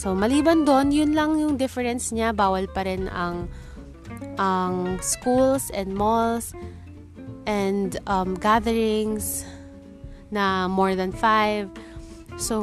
So, 0.00 0.16
maliban 0.16 0.64
doon, 0.64 0.96
yun 0.96 1.12
lang 1.12 1.36
yung 1.36 1.60
difference 1.60 2.08
niya. 2.08 2.32
Bawal 2.32 2.72
pa 2.72 2.88
rin 2.88 3.04
ang, 3.12 3.52
ang 4.40 4.96
schools 5.04 5.68
and 5.76 5.92
malls 5.92 6.56
and 7.44 8.00
um, 8.08 8.32
gatherings 8.32 9.44
na 10.32 10.72
more 10.72 10.96
than 10.96 11.12
5 11.12 11.68
So, 12.40 12.56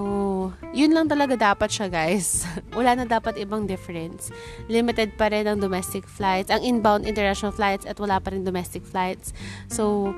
yun 0.74 0.98
lang 0.98 1.06
talaga 1.06 1.38
dapat 1.38 1.70
siya, 1.70 1.86
guys. 1.86 2.50
Wala 2.78 2.98
na 2.98 3.06
dapat 3.06 3.38
ibang 3.38 3.70
difference. 3.70 4.34
Limited 4.66 5.14
pa 5.22 5.30
rin 5.30 5.46
ang 5.46 5.62
domestic 5.62 6.10
flights, 6.10 6.50
ang 6.50 6.66
inbound 6.66 7.06
international 7.06 7.54
flights, 7.54 7.86
at 7.86 8.02
wala 8.02 8.18
pa 8.18 8.34
rin 8.34 8.42
domestic 8.42 8.82
flights. 8.82 9.38
So, 9.70 10.18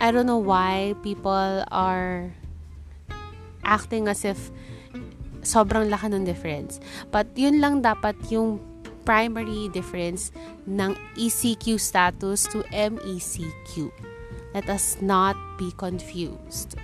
I 0.00 0.08
don't 0.08 0.24
know 0.24 0.40
why 0.40 0.96
people 1.04 1.60
are 1.68 2.32
acting 3.68 4.08
as 4.08 4.24
if 4.24 4.48
sobrang 5.44 5.92
laki 5.92 6.16
ng 6.16 6.24
difference. 6.24 6.80
But 7.12 7.28
yun 7.36 7.60
lang 7.60 7.84
dapat 7.84 8.16
yung 8.32 8.64
primary 9.04 9.68
difference 9.76 10.32
ng 10.64 10.96
ECQ 11.20 11.76
status 11.76 12.48
to 12.48 12.64
MECQ. 12.72 13.92
Let 14.56 14.72
us 14.72 14.96
not 15.04 15.36
be 15.60 15.68
confused. 15.76 16.80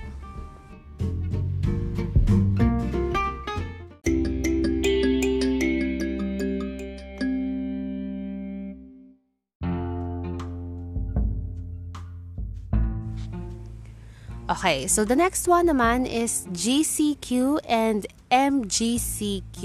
Okay, 14.63 14.87
so 14.87 15.03
the 15.03 15.19
next 15.19 15.51
one 15.51 15.67
naman 15.67 16.07
is 16.07 16.47
GCQ 16.55 17.59
and 17.67 18.07
MGCQ. 18.31 19.59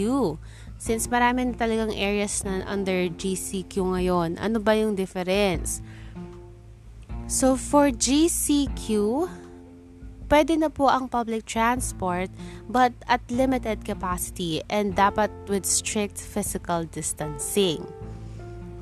Since 0.82 1.06
marami 1.14 1.46
na 1.46 1.54
talagang 1.54 1.94
areas 1.94 2.42
na 2.42 2.66
under 2.66 3.06
GCQ 3.06 3.78
ngayon, 3.94 4.42
ano 4.42 4.58
ba 4.58 4.74
yung 4.74 4.98
difference? 4.98 5.86
So 7.30 7.62
for 7.62 7.94
GCQ, 7.94 8.90
pwede 10.34 10.58
na 10.58 10.74
po 10.74 10.90
ang 10.90 11.14
public 11.14 11.46
transport 11.46 12.34
but 12.66 12.90
at 13.06 13.22
limited 13.30 13.86
capacity 13.86 14.66
and 14.66 14.98
dapat 14.98 15.30
with 15.46 15.70
strict 15.70 16.18
physical 16.18 16.90
distancing. 16.90 17.86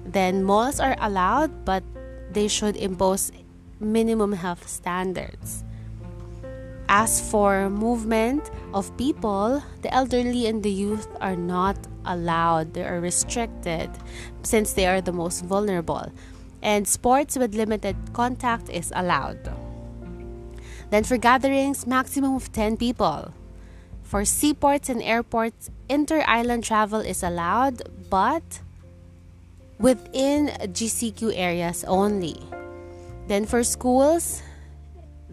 Then 0.08 0.48
malls 0.48 0.80
are 0.80 0.96
allowed 1.04 1.68
but 1.68 1.84
they 2.32 2.48
should 2.48 2.80
impose 2.80 3.36
minimum 3.84 4.32
health 4.40 4.64
standards. 4.72 5.68
As 6.88 7.20
for 7.20 7.70
movement 7.70 8.52
of 8.74 8.96
people, 8.98 9.64
the 9.82 9.94
elderly 9.94 10.46
and 10.46 10.62
the 10.62 10.72
youth 10.72 11.08
are 11.20 11.36
not 11.36 11.78
allowed. 12.06 12.74
They 12.74 12.84
are 12.84 13.00
restricted 13.00 13.90
since 14.44 14.74
they 14.74 14.86
are 14.86 15.02
the 15.02 15.12
most 15.12 15.44
vulnerable. 15.46 16.12
And 16.62 16.88
sports 16.88 17.38
with 17.38 17.56
limited 17.56 17.96
contact 18.14 18.70
is 18.70 18.94
allowed. 18.96 19.52
Then 20.92 21.04
for 21.04 21.18
gatherings, 21.18 21.88
maximum 21.88 22.36
of 22.36 22.52
10 22.52 22.78
people. 22.78 23.34
For 24.04 24.24
seaports 24.24 24.88
and 24.88 25.02
airports, 25.02 25.72
inter 25.90 26.24
island 26.28 26.64
travel 26.64 27.00
is 27.00 27.24
allowed, 27.24 27.82
but 28.10 28.62
within 29.80 30.48
GCQ 30.62 31.34
areas 31.36 31.84
only. 31.86 32.38
Then 33.28 33.46
for 33.46 33.64
schools, 33.64 34.44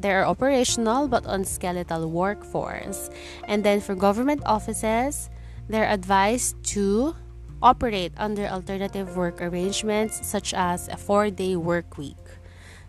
they're 0.02 0.26
operational 0.26 1.08
but 1.08 1.24
on 1.26 1.44
skeletal 1.44 2.10
workforce. 2.10 3.08
And 3.48 3.64
then 3.64 3.80
for 3.80 3.94
government 3.94 4.42
offices, 4.44 5.30
they're 5.68 5.88
advised 5.88 6.58
to 6.76 7.14
operate 7.62 8.12
under 8.18 8.46
alternative 8.46 9.16
work 9.16 9.40
arrangements 9.40 10.26
such 10.26 10.52
as 10.52 10.88
a 10.88 10.96
four-day 10.98 11.56
work 11.56 11.96
week. 11.96 12.18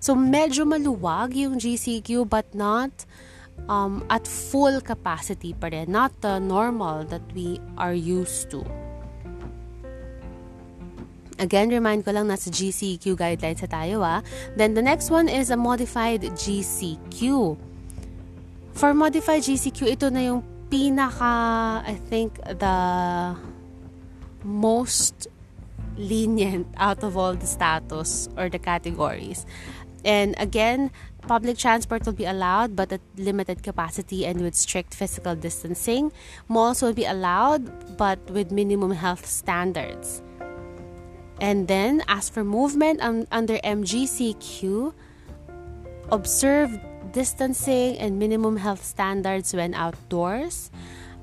So 0.01 0.15
medyo 0.17 0.67
maluwag 0.67 1.37
yung 1.37 1.61
GCQ 1.61 2.27
but 2.27 2.51
not 2.51 3.05
um, 3.69 4.03
at 4.09 4.27
full 4.27 4.81
capacity 4.81 5.53
pa 5.53 5.69
rin. 5.71 5.93
Not 5.93 6.11
the 6.19 6.39
normal 6.39 7.05
that 7.07 7.23
we 7.31 7.61
are 7.77 7.95
used 7.95 8.51
to. 8.51 8.82
Again, 11.39 11.69
remind 11.69 12.05
ko 12.05 12.13
lang 12.13 12.29
nasa 12.29 12.53
GCQ 12.53 13.17
guidelines 13.17 13.65
sa 13.65 13.69
tayo 13.69 14.05
ah. 14.05 14.21
Then 14.53 14.77
the 14.77 14.85
next 14.85 15.09
one 15.09 15.25
is 15.25 15.49
a 15.49 15.57
modified 15.57 16.21
GCQ. 16.21 17.21
For 18.73 18.93
modified 18.93 19.41
GCQ, 19.41 19.97
ito 19.97 20.09
na 20.09 20.21
yung 20.33 20.41
pinaka, 20.69 21.81
I 21.85 21.97
think, 22.09 22.37
the 22.41 22.77
most 24.43 25.29
lenient 25.97 26.67
out 26.77 27.05
of 27.05 27.17
all 27.17 27.37
the 27.37 27.45
status 27.45 28.29
or 28.37 28.49
the 28.49 28.57
categories. 28.57 29.45
And 30.03 30.35
again, 30.37 30.91
public 31.27 31.57
transport 31.57 32.05
will 32.05 32.17
be 32.17 32.25
allowed 32.25 32.75
but 32.75 32.91
at 32.91 33.01
limited 33.15 33.63
capacity 33.63 34.25
and 34.25 34.41
with 34.41 34.55
strict 34.55 34.93
physical 34.93 35.35
distancing. 35.35 36.11
Malls 36.49 36.81
will 36.81 36.93
be 36.93 37.05
allowed 37.05 37.97
but 37.97 38.19
with 38.29 38.51
minimum 38.51 38.91
health 38.91 39.25
standards. 39.25 40.21
And 41.41 41.67
then, 41.67 42.03
as 42.07 42.29
for 42.29 42.43
movement 42.43 43.01
um, 43.01 43.27
under 43.31 43.57
MGCQ, 43.59 44.93
observe 46.11 46.79
distancing 47.11 47.97
and 47.97 48.19
minimum 48.19 48.57
health 48.57 48.83
standards 48.83 49.53
when 49.53 49.73
outdoors. 49.73 50.71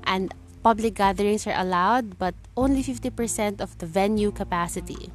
And 0.03 0.33
public 0.63 0.95
gatherings 0.95 1.47
are 1.47 1.55
allowed, 1.55 2.17
but 2.17 2.35
only 2.57 2.83
50% 2.83 3.61
of 3.61 3.77
the 3.77 3.85
venue 3.85 4.31
capacity. 4.31 5.11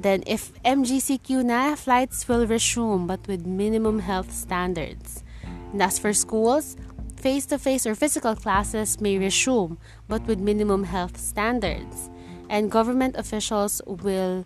Then, 0.00 0.22
if 0.26 0.54
MGCQ 0.62 1.44
na, 1.44 1.74
flights 1.74 2.28
will 2.28 2.46
resume, 2.46 3.06
but 3.06 3.26
with 3.26 3.44
minimum 3.44 3.98
health 3.98 4.30
standards. 4.30 5.24
And 5.72 5.82
as 5.82 5.98
for 5.98 6.12
schools, 6.12 6.76
face 7.16 7.46
to 7.46 7.58
face 7.58 7.84
or 7.84 7.96
physical 7.96 8.36
classes 8.36 9.00
may 9.00 9.18
resume, 9.18 9.76
but 10.06 10.22
with 10.26 10.38
minimum 10.38 10.84
health 10.84 11.18
standards 11.18 12.10
and 12.48 12.70
government 12.70 13.16
officials 13.16 13.80
will 13.86 14.44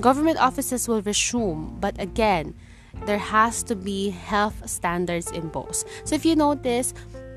government 0.00 0.38
offices 0.38 0.88
will 0.88 1.02
resume. 1.02 1.76
But 1.80 2.00
again 2.00 2.54
there 3.06 3.18
has 3.18 3.62
to 3.64 3.74
be 3.74 4.10
health 4.10 4.68
standards 4.68 5.30
imposed. 5.30 5.86
So 6.04 6.14
if 6.14 6.24
you 6.24 6.36
notice 6.36 6.94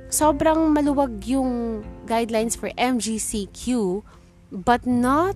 sobrang 0.10 0.76
maluwag 0.76 1.26
yung 1.28 1.84
guidelines 2.06 2.56
for 2.58 2.70
MGCQ 2.78 4.04
but 4.52 4.86
not 4.86 5.36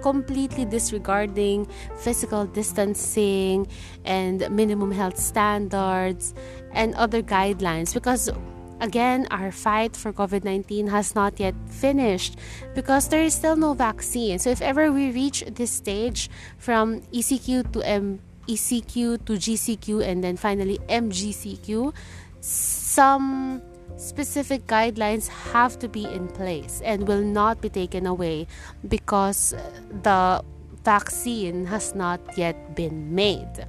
completely 0.00 0.64
disregarding 0.64 1.66
physical 1.98 2.46
distancing 2.46 3.66
and 4.04 4.48
minimum 4.50 4.92
health 4.92 5.18
standards 5.18 6.34
and 6.72 6.94
other 6.94 7.22
guidelines. 7.22 7.92
Because 7.92 8.30
Again, 8.80 9.26
our 9.30 9.50
fight 9.50 9.96
for 9.96 10.12
COVID 10.12 10.44
19 10.44 10.88
has 10.88 11.14
not 11.14 11.40
yet 11.40 11.54
finished 11.66 12.38
because 12.74 13.08
there 13.08 13.22
is 13.22 13.34
still 13.34 13.56
no 13.56 13.74
vaccine. 13.74 14.38
So, 14.38 14.50
if 14.50 14.62
ever 14.62 14.92
we 14.92 15.10
reach 15.10 15.42
this 15.50 15.70
stage 15.70 16.30
from 16.58 17.02
ECQ 17.10 17.72
to 17.72 17.82
M- 17.82 18.20
ECQ 18.46 19.24
to 19.26 19.32
GCQ 19.34 20.06
and 20.06 20.22
then 20.22 20.36
finally 20.36 20.78
MGCQ, 20.88 21.92
some 22.40 23.62
specific 23.96 24.66
guidelines 24.66 25.28
have 25.52 25.78
to 25.80 25.88
be 25.88 26.04
in 26.04 26.28
place 26.28 26.80
and 26.84 27.06
will 27.06 27.22
not 27.22 27.60
be 27.60 27.68
taken 27.68 28.06
away 28.06 28.46
because 28.86 29.54
the 30.02 30.42
vaccine 30.84 31.66
has 31.66 31.94
not 31.94 32.20
yet 32.38 32.76
been 32.76 33.14
made. 33.14 33.66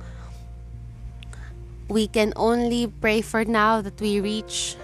We 1.89 2.07
can 2.07 2.33
only 2.35 2.87
pray 2.87 3.21
for 3.21 3.43
now 3.43 3.81
that 3.81 3.99
we 3.99 4.21
reach 4.21 4.77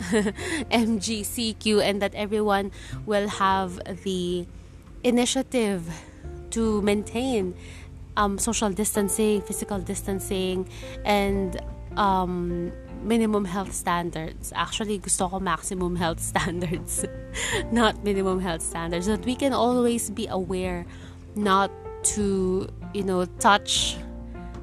MGCQ 0.70 1.82
and 1.82 2.00
that 2.02 2.14
everyone 2.14 2.72
will 3.06 3.28
have 3.28 3.80
the 4.04 4.46
initiative 5.04 5.88
to 6.50 6.82
maintain 6.82 7.54
um, 8.16 8.38
social 8.38 8.70
distancing, 8.70 9.40
physical 9.42 9.78
distancing, 9.78 10.68
and 11.04 11.60
um, 11.96 12.72
minimum 13.02 13.44
health 13.44 13.72
standards. 13.72 14.52
Actually, 14.54 14.98
gusto 14.98 15.28
ko 15.28 15.40
maximum 15.40 15.96
health 15.96 16.20
standards, 16.32 17.04
not 17.72 18.04
minimum 18.04 18.40
health 18.40 18.62
standards. 18.62 19.06
That 19.06 19.24
we 19.24 19.34
can 19.34 19.52
always 19.52 20.10
be 20.10 20.26
aware 20.26 20.86
not 21.36 21.70
to, 22.16 22.68
you 22.94 23.04
know, 23.04 23.24
touch 23.38 23.96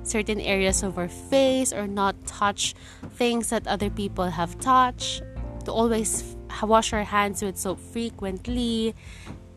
certain 0.07 0.39
areas 0.39 0.83
of 0.83 0.97
our 0.97 1.07
face 1.07 1.73
or 1.73 1.87
not 1.87 2.15
touch 2.25 2.75
things 3.15 3.49
that 3.49 3.67
other 3.67 3.89
people 3.89 4.29
have 4.29 4.59
touched, 4.59 5.23
to 5.65 5.71
always 5.71 6.35
wash 6.63 6.93
our 6.93 7.03
hands 7.03 7.41
with 7.41 7.57
soap 7.57 7.79
frequently, 7.79 8.95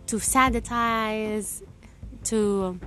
to 0.06 0.16
sanitize, 0.16 1.62
to 2.24 2.78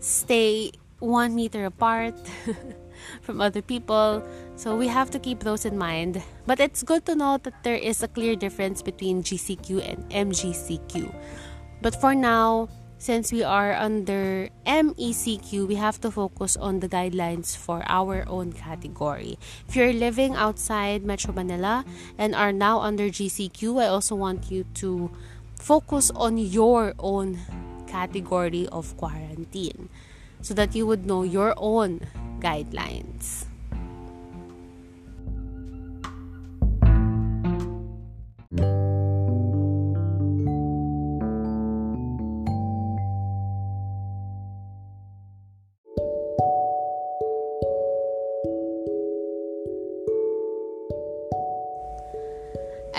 stay 0.00 0.72
one 0.98 1.34
meter 1.34 1.64
apart 1.64 2.14
from 3.22 3.40
other 3.40 3.62
people. 3.62 4.26
So 4.56 4.76
we 4.76 4.88
have 4.88 5.10
to 5.10 5.18
keep 5.18 5.40
those 5.40 5.64
in 5.64 5.78
mind. 5.78 6.22
But 6.46 6.60
it's 6.60 6.82
good 6.82 7.04
to 7.06 7.14
know 7.14 7.38
that 7.42 7.62
there 7.62 7.76
is 7.76 8.02
a 8.02 8.08
clear 8.08 8.36
difference 8.36 8.82
between 8.82 9.22
GCQ 9.22 9.82
and 9.88 9.98
MGCQ. 10.10 11.14
But 11.82 12.00
for 12.00 12.14
now, 12.14 12.68
since 13.04 13.28
we 13.36 13.44
are 13.44 13.76
under 13.76 14.48
MECQ, 14.64 15.68
we 15.68 15.74
have 15.76 16.00
to 16.00 16.10
focus 16.10 16.56
on 16.56 16.80
the 16.80 16.88
guidelines 16.88 17.52
for 17.52 17.84
our 17.84 18.24
own 18.26 18.48
category. 18.50 19.36
If 19.68 19.76
you're 19.76 19.92
living 19.92 20.32
outside 20.32 21.04
Metro 21.04 21.34
Manila 21.36 21.84
and 22.16 22.34
are 22.34 22.50
now 22.50 22.80
under 22.80 23.12
GCQ, 23.12 23.84
I 23.84 23.92
also 23.92 24.16
want 24.16 24.50
you 24.50 24.64
to 24.80 25.12
focus 25.60 26.08
on 26.16 26.38
your 26.38 26.94
own 26.98 27.44
category 27.86 28.66
of 28.72 28.96
quarantine 28.96 29.90
so 30.40 30.54
that 30.54 30.74
you 30.74 30.86
would 30.86 31.04
know 31.04 31.24
your 31.24 31.52
own 31.58 32.08
guidelines. 32.40 33.44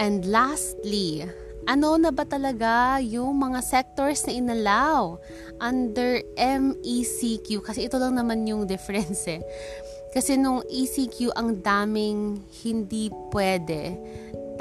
And 0.06 0.22
lastly, 0.30 1.26
ano 1.66 1.98
na 1.98 2.14
ba 2.14 2.30
talaga 2.30 3.02
yung 3.02 3.42
mga 3.42 3.58
sectors 3.66 4.22
na 4.30 4.38
inalaw 4.38 5.18
under 5.58 6.22
MECQ? 6.38 7.66
Kasi 7.66 7.90
ito 7.90 7.98
lang 7.98 8.14
naman 8.14 8.46
yung 8.46 8.68
difference 8.70 9.26
eh. 9.26 9.42
Kasi 10.14 10.38
nung 10.38 10.62
ECQ 10.70 11.34
ang 11.34 11.58
daming 11.66 12.38
hindi 12.62 13.10
pwede 13.34 13.98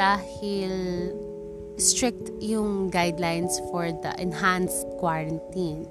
dahil 0.01 0.73
strict 1.77 2.33
yung 2.41 2.89
guidelines 2.89 3.61
for 3.69 3.93
the 3.93 4.17
enhanced 4.17 4.89
quarantine. 4.97 5.85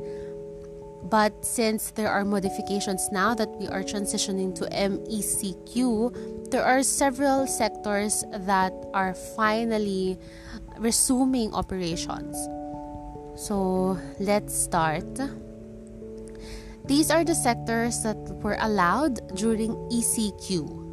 But 1.10 1.46
since 1.46 1.92
there 1.92 2.10
are 2.10 2.24
modifications 2.24 3.10
now 3.12 3.36
that 3.36 3.50
we 3.60 3.68
are 3.68 3.84
transitioning 3.84 4.56
to 4.56 4.66
MECQ, 4.72 6.50
there 6.50 6.64
are 6.64 6.84
several 6.84 7.48
sectors 7.48 8.24
that 8.32 8.74
are 8.94 9.14
finally 9.36 10.18
resuming 10.78 11.54
operations. 11.54 12.38
So 13.36 13.98
let's 14.20 14.54
start. 14.56 15.20
These 16.86 17.12
are 17.12 17.24
the 17.24 17.36
sectors 17.36 18.04
that 18.04 18.20
were 18.44 18.58
allowed 18.60 19.36
during 19.36 19.72
ECQ. 19.90 20.84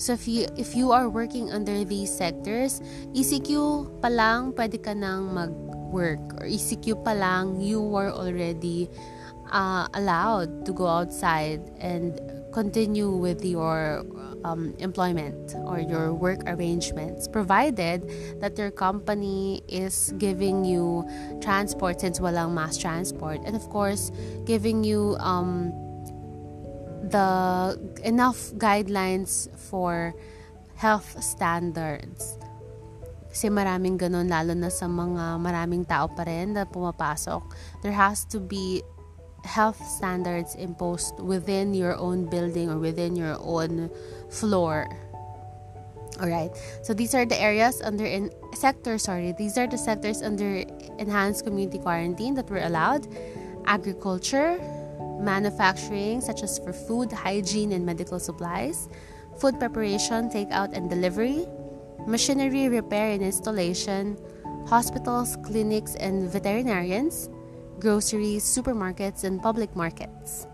So 0.00 0.12
if 0.16 0.28
you 0.28 0.48
if 0.56 0.72
you 0.76 0.92
are 0.92 1.08
working 1.08 1.52
under 1.52 1.84
these 1.84 2.08
sectors, 2.08 2.80
ECQ 3.12 3.50
pa 4.00 4.08
lang 4.08 4.56
pwede 4.56 4.80
ka 4.80 4.96
nang 4.96 5.36
mag-work 5.36 6.40
or 6.40 6.48
ECQ 6.48 7.04
pa 7.04 7.12
lang 7.12 7.60
you 7.60 7.84
were 7.84 8.08
already 8.08 8.88
uh, 9.50 9.88
allowed 9.94 10.64
to 10.66 10.72
go 10.72 10.86
outside 10.86 11.60
and 11.78 12.20
continue 12.52 13.10
with 13.10 13.44
your 13.44 14.04
um, 14.44 14.74
employment 14.78 15.54
or 15.64 15.78
your 15.78 16.14
work 16.14 16.40
arrangements, 16.46 17.28
provided 17.28 18.08
that 18.40 18.58
your 18.58 18.70
company 18.70 19.62
is 19.68 20.12
giving 20.18 20.64
you 20.64 21.06
transport 21.40 22.00
since 22.00 22.18
walang 22.18 22.52
mass 22.54 22.76
transport, 22.76 23.40
and 23.44 23.54
of 23.54 23.68
course, 23.70 24.10
giving 24.44 24.82
you 24.82 25.16
um, 25.20 25.72
the 27.10 27.78
enough 28.04 28.50
guidelines 28.56 29.48
for 29.56 30.14
health 30.74 31.22
standards. 31.22 32.38
Kasi 33.30 33.46
maraming 33.46 33.94
ganun, 33.94 34.26
lalo 34.26 34.58
na 34.58 34.74
sa 34.74 34.90
mga 34.90 35.38
maraming 35.38 35.86
tao 35.86 36.10
pa 36.10 36.26
rin 36.26 36.58
na 36.58 36.66
pumapasok. 36.66 37.46
There 37.78 37.94
has 37.94 38.26
to 38.34 38.42
be 38.42 38.82
health 39.44 39.80
standards 39.86 40.54
imposed 40.54 41.18
within 41.20 41.74
your 41.74 41.96
own 41.96 42.26
building 42.26 42.70
or 42.70 42.78
within 42.78 43.16
your 43.16 43.36
own 43.40 43.90
floor. 44.30 44.88
All 46.20 46.28
right. 46.28 46.50
So 46.82 46.92
these 46.92 47.14
are 47.14 47.24
the 47.24 47.40
areas 47.40 47.80
under 47.80 48.04
in 48.04 48.30
sectors. 48.54 49.04
Sorry, 49.04 49.32
these 49.32 49.56
are 49.56 49.66
the 49.66 49.78
sectors 49.78 50.20
under 50.20 50.64
enhanced 50.98 51.44
community 51.44 51.78
quarantine 51.78 52.34
that 52.34 52.50
were 52.50 52.60
allowed: 52.60 53.08
agriculture, 53.64 54.60
manufacturing, 55.20 56.20
such 56.20 56.42
as 56.42 56.58
for 56.58 56.72
food, 56.72 57.10
hygiene, 57.12 57.72
and 57.72 57.86
medical 57.86 58.20
supplies, 58.20 58.88
food 59.40 59.58
preparation, 59.58 60.28
takeout, 60.28 60.76
and 60.76 60.90
delivery, 60.90 61.48
machinery 62.06 62.68
repair 62.68 63.16
and 63.16 63.22
installation, 63.24 64.18
hospitals, 64.68 65.40
clinics, 65.40 65.96
and 65.96 66.28
veterinarians 66.28 67.30
groceries, 67.80 68.44
supermarkets, 68.44 69.24
and 69.24 69.42
public 69.42 69.74
markets, 69.74 70.46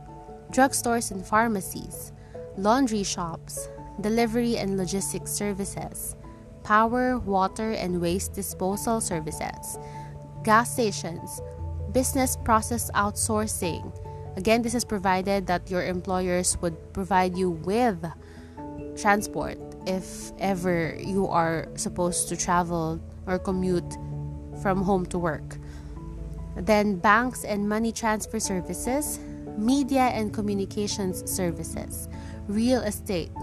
drugstores 0.52 1.10
and 1.10 1.26
pharmacies, 1.26 2.12
laundry 2.56 3.02
shops, 3.02 3.68
delivery 4.00 4.56
and 4.56 4.76
logistics 4.76 5.32
services, 5.32 6.16
power, 6.62 7.18
water, 7.18 7.72
and 7.72 8.00
waste 8.00 8.32
disposal 8.32 9.00
services, 9.00 9.78
gas 10.44 10.72
stations, 10.72 11.40
business 11.92 12.36
process 12.36 12.90
outsourcing. 12.94 13.92
Again, 14.36 14.62
this 14.62 14.74
is 14.74 14.84
provided 14.84 15.46
that 15.46 15.70
your 15.70 15.84
employers 15.84 16.56
would 16.60 16.76
provide 16.92 17.36
you 17.36 17.50
with 17.50 18.04
transport 18.96 19.58
if 19.86 20.32
ever 20.38 20.96
you 20.98 21.26
are 21.26 21.68
supposed 21.74 22.28
to 22.28 22.36
travel 22.36 23.00
or 23.26 23.38
commute 23.38 23.96
from 24.62 24.82
home 24.82 25.06
to 25.06 25.18
work 25.18 25.58
then 26.56 26.96
banks 26.96 27.44
and 27.44 27.68
money 27.68 27.92
transfer 27.92 28.40
services, 28.40 29.20
media 29.58 30.12
and 30.12 30.32
communications 30.32 31.24
services, 31.30 32.08
real 32.48 32.80
estate, 32.82 33.36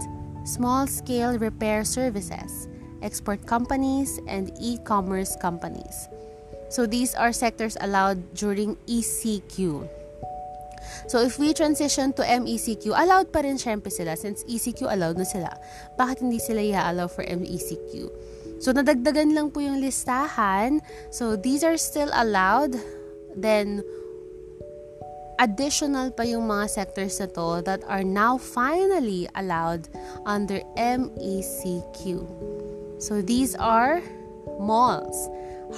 small 0.44 0.86
scale 0.86 1.38
repair 1.38 1.84
services, 1.84 2.68
export 3.02 3.46
companies, 3.46 4.18
and 4.26 4.50
e 4.60 4.78
commerce 4.84 5.36
companies. 5.36 6.08
So 6.70 6.86
these 6.86 7.14
are 7.14 7.32
sectors 7.32 7.76
allowed 7.80 8.34
during 8.34 8.76
ECQ. 8.90 9.86
So 11.06 11.20
if 11.20 11.38
we 11.38 11.52
transition 11.52 12.12
to 12.14 12.22
MECQ, 12.22 12.92
allowed 12.92 13.32
pa 13.32 13.44
rin 13.44 13.60
syempre 13.60 13.92
sila 13.92 14.16
since 14.16 14.44
ECQ 14.44 14.88
allowed 14.88 15.20
na 15.20 15.26
sila. 15.28 15.52
Bakit 16.00 16.24
hindi 16.24 16.40
sila 16.40 16.60
i-allow 16.60 17.08
for 17.08 17.24
MECQ? 17.24 17.92
So 18.60 18.72
nadagdagan 18.72 19.36
lang 19.36 19.52
po 19.52 19.60
yung 19.60 19.80
listahan. 19.84 20.80
So 21.12 21.36
these 21.36 21.64
are 21.64 21.76
still 21.76 22.08
allowed 22.12 22.76
Then, 23.36 23.82
additional 25.38 26.10
pa 26.10 26.22
yung 26.22 26.46
mga 26.46 26.70
sectors 26.70 27.18
na 27.18 27.26
to 27.26 27.62
that 27.66 27.82
are 27.90 28.04
now 28.04 28.38
finally 28.38 29.28
allowed 29.34 29.88
under 30.26 30.62
MECQ. 30.78 32.22
So 33.02 33.20
these 33.20 33.54
are 33.56 34.00
malls, 34.60 35.28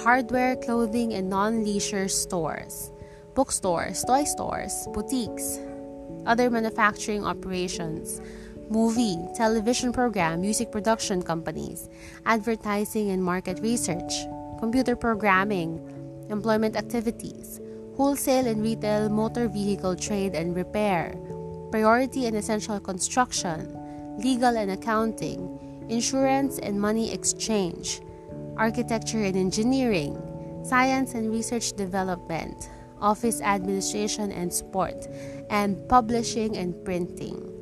hardware, 0.03 0.55
clothing, 0.57 1.13
and 1.13 1.29
non-leisure 1.29 2.07
stores, 2.07 2.91
bookstores, 3.33 4.03
toy 4.05 4.23
stores, 4.23 4.73
boutiques, 4.93 5.59
other 6.25 6.49
manufacturing 6.49 7.25
operations, 7.25 8.21
movie, 8.69 9.17
television 9.35 9.91
program, 9.91 10.41
music 10.41 10.71
production 10.71 11.21
companies, 11.23 11.89
advertising 12.25 13.09
and 13.09 13.23
market 13.23 13.59
research, 13.61 14.13
computer 14.59 14.95
programming, 14.95 15.79
employment 16.29 16.75
activities, 16.75 17.59
wholesale 17.95 18.47
and 18.47 18.61
retail 18.61 19.09
motor 19.09 19.47
vehicle 19.47 19.95
trade 19.95 20.35
and 20.35 20.55
repair, 20.55 21.15
priority 21.71 22.27
and 22.27 22.35
essential 22.37 22.79
construction, 22.79 23.73
legal 24.19 24.57
and 24.57 24.71
accounting, 24.71 25.57
insurance 25.89 26.59
and 26.59 26.79
money 26.79 27.11
exchange, 27.11 28.01
architecture 28.57 29.23
and 29.23 29.35
engineering, 29.35 30.17
science 30.63 31.13
and 31.13 31.31
research 31.31 31.73
development, 31.73 32.69
office 33.01 33.41
administration 33.41 34.31
and 34.31 34.53
sport, 34.53 35.07
and 35.49 35.77
publishing 35.87 36.57
and 36.57 36.73
printing. 36.83 37.56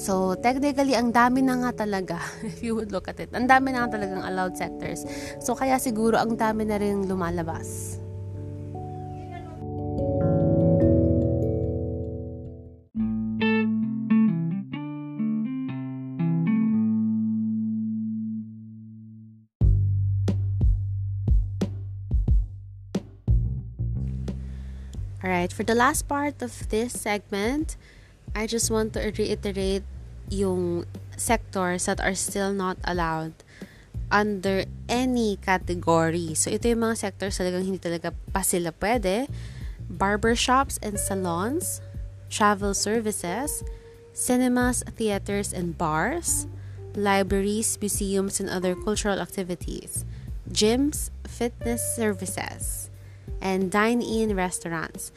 So, 0.00 0.32
technically, 0.32 0.96
ang 0.96 1.12
dami 1.12 1.44
na 1.44 1.60
nga 1.60 1.84
talaga, 1.84 2.16
if 2.48 2.64
you 2.64 2.72
would 2.72 2.88
look 2.88 3.04
at 3.04 3.20
it, 3.20 3.28
ang 3.36 3.44
dami 3.44 3.76
na 3.76 3.84
nga 3.84 4.00
talagang 4.00 4.24
allowed 4.24 4.56
sectors. 4.56 5.04
So, 5.44 5.52
kaya 5.52 5.76
siguro 5.76 6.16
ang 6.16 6.40
dami 6.40 6.64
na 6.64 6.80
rin 6.80 7.04
lumalabas. 7.04 8.00
Alright, 25.20 25.52
for 25.52 25.68
the 25.68 25.76
last 25.76 26.08
part 26.08 26.40
of 26.40 26.56
this 26.72 26.96
segment, 26.96 27.76
I 28.34 28.46
just 28.46 28.70
want 28.70 28.94
to 28.94 29.00
reiterate 29.00 29.82
yung 30.30 30.86
sectors 31.16 31.86
that 31.86 32.00
are 32.00 32.14
still 32.14 32.52
not 32.52 32.78
allowed 32.84 33.34
under 34.10 34.64
any 34.88 35.38
category. 35.38 36.34
So, 36.34 36.50
ito 36.50 36.66
yung 36.70 36.82
mga 36.82 36.96
sectors 36.98 37.38
talagang 37.38 37.66
hindi 37.66 37.78
talaga 37.78 38.14
pa 38.34 38.42
sila 38.42 38.74
pwede. 38.78 39.30
Barbershops 39.90 40.78
and 40.82 40.98
salons, 40.98 41.82
travel 42.30 42.74
services, 42.74 43.62
cinemas, 44.12 44.82
theaters, 44.94 45.52
and 45.54 45.78
bars, 45.78 46.46
libraries, 46.94 47.78
museums, 47.80 48.38
and 48.38 48.50
other 48.50 48.74
cultural 48.74 49.18
activities, 49.18 50.04
gyms, 50.50 51.10
fitness 51.26 51.82
services, 51.94 52.90
and 53.42 53.70
dine-in 53.70 54.34
restaurants. 54.34 55.10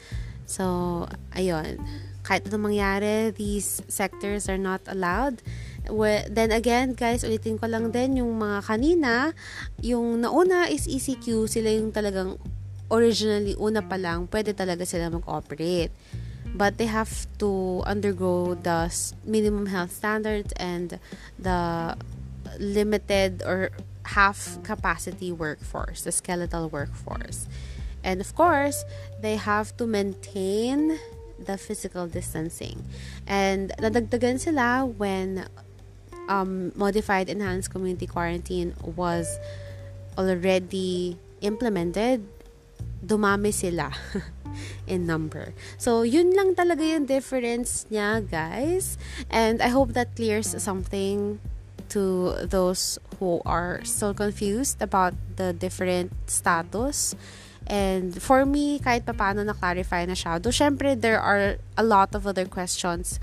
So, 0.46 1.06
ayun. 1.34 1.82
Kahit 2.24 2.48
anong 2.48 2.72
mangyari, 2.72 3.36
these 3.36 3.84
sectors 3.86 4.48
are 4.48 4.56
not 4.56 4.80
allowed. 4.88 5.44
Well, 5.84 6.24
then 6.26 6.50
again, 6.50 6.96
guys, 6.96 7.20
ulitin 7.20 7.60
ko 7.60 7.68
lang 7.68 7.92
din 7.92 8.24
yung 8.24 8.40
mga 8.40 8.64
kanina, 8.64 9.36
yung 9.84 10.24
nauna 10.24 10.72
is 10.72 10.88
ECQ, 10.88 11.44
sila 11.44 11.68
yung 11.68 11.92
talagang 11.92 12.40
originally, 12.88 13.52
una 13.60 13.84
pa 13.84 14.00
lang, 14.00 14.24
pwede 14.32 14.56
talaga 14.56 14.88
sila 14.88 15.12
mag-operate. 15.12 15.92
But 16.56 16.80
they 16.80 16.88
have 16.88 17.12
to 17.42 17.82
undergo 17.84 18.56
the 18.56 18.88
minimum 19.26 19.66
health 19.68 19.92
standards 19.92 20.54
and 20.56 20.96
the 21.36 21.92
limited 22.56 23.42
or 23.44 23.74
half 24.16 24.62
capacity 24.62 25.32
workforce, 25.32 26.02
the 26.02 26.12
skeletal 26.12 26.70
workforce. 26.70 27.44
And 28.04 28.20
of 28.20 28.36
course, 28.36 28.84
they 29.20 29.36
have 29.36 29.76
to 29.76 29.84
maintain 29.88 31.00
the 31.44 31.56
physical 31.56 32.06
distancing. 32.06 32.84
And 33.26 33.72
nadagdagan 33.78 34.40
sila 34.40 34.84
when 34.84 35.46
um, 36.28 36.72
modified 36.74 37.28
enhanced 37.28 37.70
community 37.70 38.06
quarantine 38.06 38.74
was 38.82 39.38
already 40.16 41.18
implemented, 41.40 42.24
dumami 43.04 43.52
sila 43.52 43.92
in 44.86 45.06
number. 45.06 45.52
So, 45.76 46.02
yun 46.02 46.32
lang 46.32 46.54
talaga 46.54 46.80
yung 46.80 47.06
difference 47.06 47.86
niya, 47.90 48.24
guys. 48.24 48.96
And 49.28 49.60
I 49.60 49.68
hope 49.68 49.92
that 49.92 50.16
clears 50.16 50.50
something 50.62 51.40
to 51.92 52.34
those 52.42 52.98
who 53.20 53.42
are 53.44 53.84
still 53.84 54.14
confused 54.14 54.80
about 54.80 55.14
the 55.36 55.52
different 55.52 56.12
status 56.26 57.14
And 57.66 58.20
for 58.20 58.44
me, 58.44 58.78
kahit 58.78 59.08
paano 59.08 59.40
na-clarify 59.44 60.04
na 60.04 60.12
siya. 60.12 60.36
Though, 60.36 60.52
syempre, 60.52 60.98
there 60.98 61.20
are 61.20 61.56
a 61.76 61.84
lot 61.84 62.14
of 62.14 62.26
other 62.26 62.44
questions 62.44 63.18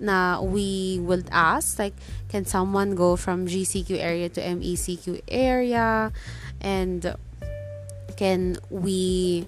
na 0.00 0.42
we 0.42 0.98
would 1.02 1.28
ask. 1.30 1.78
Like, 1.78 1.94
can 2.28 2.44
someone 2.44 2.94
go 2.94 3.14
from 3.14 3.46
GCQ 3.46 3.98
area 3.98 4.28
to 4.34 4.40
MECQ 4.42 5.22
area? 5.28 6.10
And 6.60 7.14
can 8.16 8.58
we 8.70 9.46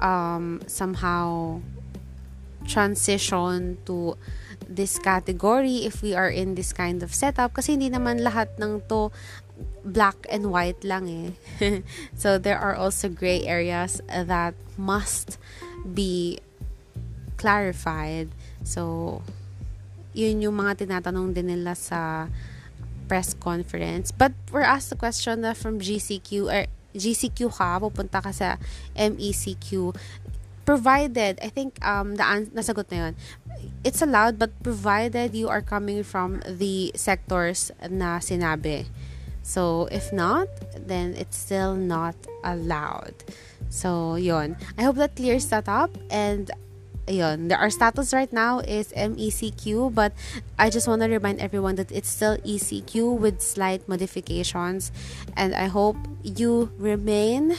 um, 0.00 0.60
somehow 0.66 1.60
transition 2.66 3.78
to 3.86 4.16
this 4.68 4.98
category 4.98 5.82
if 5.88 6.02
we 6.02 6.14
are 6.14 6.30
in 6.30 6.54
this 6.54 6.72
kind 6.72 7.02
of 7.02 7.10
setup 7.10 7.50
kasi 7.50 7.74
hindi 7.74 7.90
naman 7.90 8.22
lahat 8.22 8.54
ng 8.62 8.84
to 8.86 9.10
black 9.84 10.26
and 10.28 10.50
white 10.50 10.82
lang 10.84 11.04
eh. 11.08 11.80
so 12.16 12.38
there 12.38 12.58
are 12.58 12.74
also 12.74 13.08
gray 13.08 13.44
areas 13.44 14.00
that 14.08 14.54
must 14.76 15.38
be 15.84 16.38
clarified. 17.36 18.28
So 18.64 19.22
yun 20.12 20.42
yung 20.42 20.58
mga 20.58 20.86
tinatanong 20.86 21.32
din 21.32 21.48
nila 21.48 21.74
sa 21.74 22.28
press 23.10 23.34
conference. 23.34 24.12
But 24.12 24.36
we're 24.52 24.66
asked 24.66 24.90
the 24.90 25.00
question 25.00 25.42
na 25.42 25.54
from 25.54 25.80
GCQ 25.80 26.30
or 26.46 26.70
GCQ 26.94 27.50
ka, 27.50 27.78
pupunta 27.82 28.22
ka 28.22 28.30
sa 28.30 28.58
MECQ. 28.94 29.94
Provided, 30.62 31.42
I 31.42 31.50
think 31.50 31.82
um, 31.82 32.14
the 32.14 32.22
an- 32.22 32.54
nasagot 32.54 32.86
na 32.94 33.10
yun. 33.10 33.14
It's 33.82 34.02
allowed 34.02 34.38
but 34.38 34.54
provided 34.62 35.34
you 35.34 35.50
are 35.50 35.62
coming 35.62 36.06
from 36.06 36.38
the 36.46 36.94
sectors 36.94 37.74
na 37.90 38.22
sinabi. 38.22 38.86
So, 39.42 39.88
if 39.90 40.12
not, 40.12 40.48
then 40.76 41.14
it's 41.16 41.36
still 41.36 41.74
not 41.74 42.14
allowed. 42.44 43.14
So, 43.68 44.16
yon. 44.16 44.56
I 44.78 44.82
hope 44.82 44.96
that 44.96 45.16
clears 45.16 45.46
that 45.46 45.68
up. 45.68 45.90
And, 46.10 46.50
yon, 47.08 47.52
our 47.52 47.70
status 47.70 48.12
right 48.12 48.32
now 48.32 48.60
is 48.60 48.92
MECQ, 48.92 49.94
but 49.94 50.12
I 50.58 50.70
just 50.70 50.86
want 50.86 51.02
to 51.02 51.08
remind 51.08 51.40
everyone 51.40 51.76
that 51.76 51.90
it's 51.90 52.08
still 52.08 52.36
ECQ 52.38 53.18
with 53.18 53.40
slight 53.40 53.88
modifications. 53.88 54.92
And 55.36 55.54
I 55.54 55.66
hope 55.66 55.96
you 56.22 56.70
remain 56.78 57.56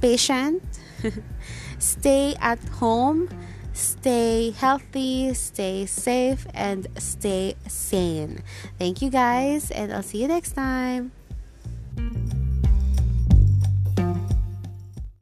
patient, 0.00 0.62
stay 1.78 2.34
at 2.40 2.62
home 2.80 3.28
stay 3.76 4.50
healthy, 4.50 5.34
stay 5.34 5.86
safe, 5.86 6.46
and 6.54 6.88
stay 6.98 7.54
sane. 7.68 8.42
Thank 8.78 9.02
you 9.02 9.10
guys, 9.10 9.70
and 9.70 9.92
I'll 9.92 10.02
see 10.02 10.22
you 10.22 10.28
next 10.28 10.52
time. 10.52 11.12